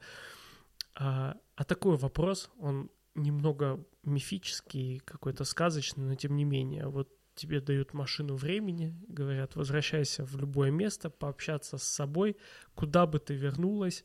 [0.94, 6.88] А, а такой вопрос, он немного мифический, какой-то сказочный, но тем не менее.
[6.88, 12.36] Вот тебе дают машину времени, говорят, возвращайся в любое место, пообщаться с собой,
[12.74, 14.04] куда бы ты вернулась,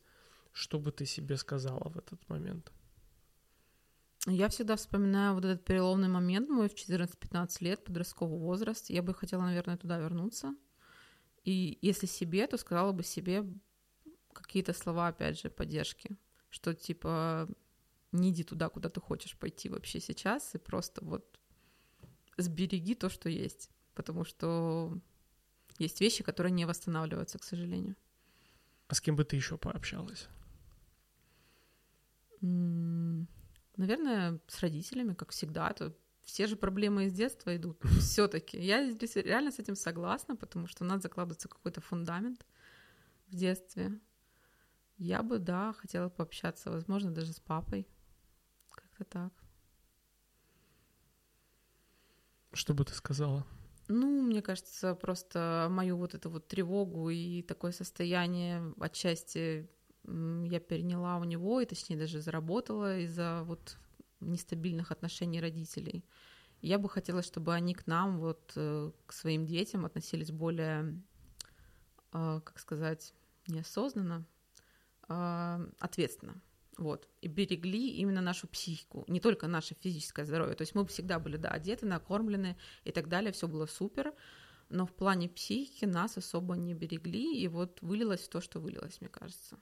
[0.51, 2.71] что бы ты себе сказала в этот момент.
[4.27, 8.89] Я всегда вспоминаю вот этот переломный момент мой в 14-15 лет, подростковый возраст.
[8.89, 10.55] Я бы хотела, наверное, туда вернуться.
[11.43, 13.45] И если себе, то сказала бы себе
[14.33, 16.17] какие-то слова, опять же, поддержки.
[16.49, 17.47] Что типа
[18.11, 21.39] не иди туда, куда ты хочешь пойти вообще сейчас, и просто вот
[22.37, 23.69] сбереги то, что есть.
[23.93, 24.99] Потому что
[25.79, 27.95] есть вещи, которые не восстанавливаются, к сожалению.
[28.87, 30.27] А с кем бы ты еще пообщалась?
[32.41, 35.73] Наверное, с родителями, как всегда.
[35.73, 37.81] То все же проблемы из детства идут.
[37.99, 38.57] Все-таки.
[38.57, 42.45] Я здесь реально с этим согласна, потому что надо закладываться какой-то фундамент
[43.27, 43.99] в детстве.
[44.97, 47.87] Я бы, да, хотела пообщаться, возможно, даже с папой.
[48.71, 49.44] Как-то так.
[52.55, 53.45] Что бы ты сказала?
[53.89, 59.69] Ну, мне кажется, просто мою вот эту вот тревогу и такое состояние отчасти
[60.07, 63.77] я переняла у него, и точнее даже заработала из-за вот
[64.21, 66.05] нестабильных отношений родителей.
[66.61, 71.01] Я бы хотела, чтобы они к нам, вот э, к своим детям относились более
[72.13, 73.13] э, как сказать,
[73.47, 74.25] неосознанно,
[75.09, 76.41] э, ответственно.
[76.77, 77.07] Вот.
[77.21, 80.55] И берегли именно нашу психику, не только наше физическое здоровье.
[80.55, 84.13] То есть мы всегда были, да, одеты, накормлены и так далее, все было супер.
[84.69, 89.09] Но в плане психики нас особо не берегли, и вот вылилось то, что вылилось, мне
[89.09, 89.57] кажется.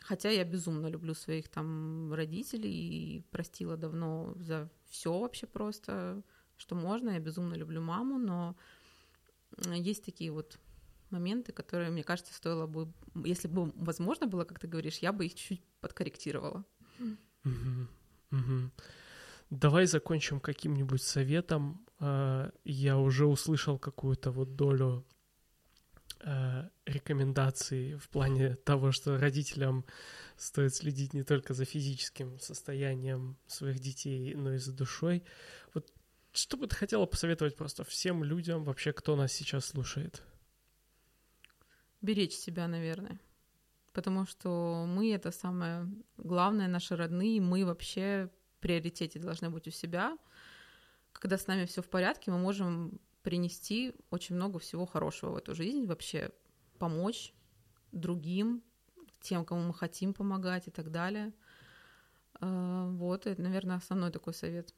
[0.00, 6.22] Хотя я безумно люблю своих там родителей и простила давно за все вообще просто,
[6.56, 7.10] что можно.
[7.10, 8.56] Я безумно люблю маму, но
[9.66, 10.58] есть такие вот
[11.14, 12.92] моменты, которые, мне кажется, стоило бы,
[13.24, 16.64] если бы возможно было, как ты говоришь, я бы их чуть-чуть подкорректировала.
[19.50, 21.86] Давай закончим каким-нибудь советом.
[22.00, 25.06] А, я уже услышал какую-то вот долю
[26.20, 29.84] а, рекомендаций в плане того, что родителям
[30.36, 35.22] стоит следить не только за физическим состоянием своих детей, но и за душой.
[35.74, 35.92] Вот
[36.32, 40.22] что бы ты хотела посоветовать просто всем людям, вообще, кто нас сейчас слушает?
[42.04, 43.18] Беречь себя, наверное.
[43.94, 45.88] Потому что мы— это самое
[46.18, 48.28] главное, наши родные, мы вообще
[48.58, 50.18] в приоритете должны быть у себя.
[51.12, 55.54] Когда с нами все в порядке, мы можем принести очень много всего хорошего в эту
[55.54, 56.30] жизнь, вообще
[56.78, 57.32] помочь
[57.90, 58.62] другим,
[59.20, 61.32] тем, кому мы хотим помогать и так далее.
[62.34, 64.74] А, вот, это, наверное, основной такой совет.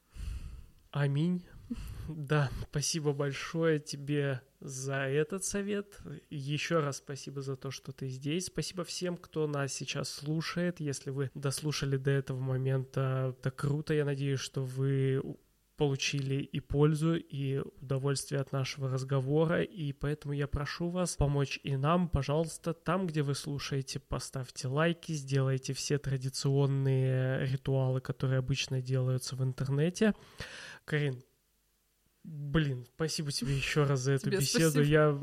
[0.93, 1.45] Аминь.
[2.09, 5.99] Да, спасибо большое тебе за этот совет.
[6.31, 8.47] Еще раз спасибо за то, что ты здесь.
[8.47, 10.81] Спасибо всем, кто нас сейчас слушает.
[10.81, 13.95] Если вы дослушали до этого момента, это круто.
[13.95, 15.21] Я надеюсь, что вы
[15.77, 21.77] получили и пользу, и удовольствие от нашего разговора, и поэтому я прошу вас помочь и
[21.77, 29.37] нам, пожалуйста, там, где вы слушаете, поставьте лайки, сделайте все традиционные ритуалы, которые обычно делаются
[29.37, 30.14] в интернете.
[30.85, 31.23] Карин,
[32.27, 34.83] блин, спасибо тебе еще раз за эту беседу.
[34.83, 35.18] Я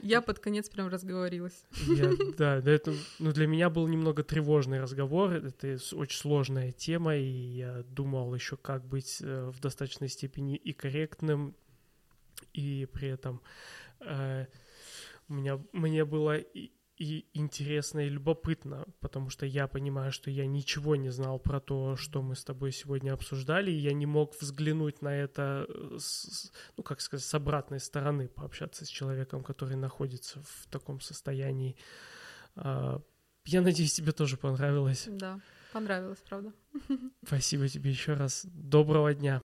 [0.00, 1.64] я под конец прям разговорилась.
[1.86, 5.32] Я, да, да, это, ну, для меня был немного тревожный разговор.
[5.32, 10.74] Это очень сложная тема, и я думал еще, как быть э, в достаточной степени и
[10.74, 11.56] корректным,
[12.52, 13.40] и при этом
[14.00, 14.44] э,
[15.28, 20.46] у меня, мне было и, и интересно, и любопытно, потому что я понимаю, что я
[20.46, 24.40] ничего не знал про то, что мы с тобой сегодня обсуждали, и я не мог
[24.40, 25.66] взглянуть на это,
[25.98, 31.76] с, ну, как сказать, с обратной стороны, пообщаться с человеком, который находится в таком состоянии.
[32.54, 33.00] А,
[33.44, 35.08] я надеюсь, тебе тоже понравилось.
[35.08, 35.40] Да,
[35.72, 36.52] понравилось, правда.
[37.26, 38.46] Спасибо тебе еще раз.
[38.46, 39.42] Доброго дня.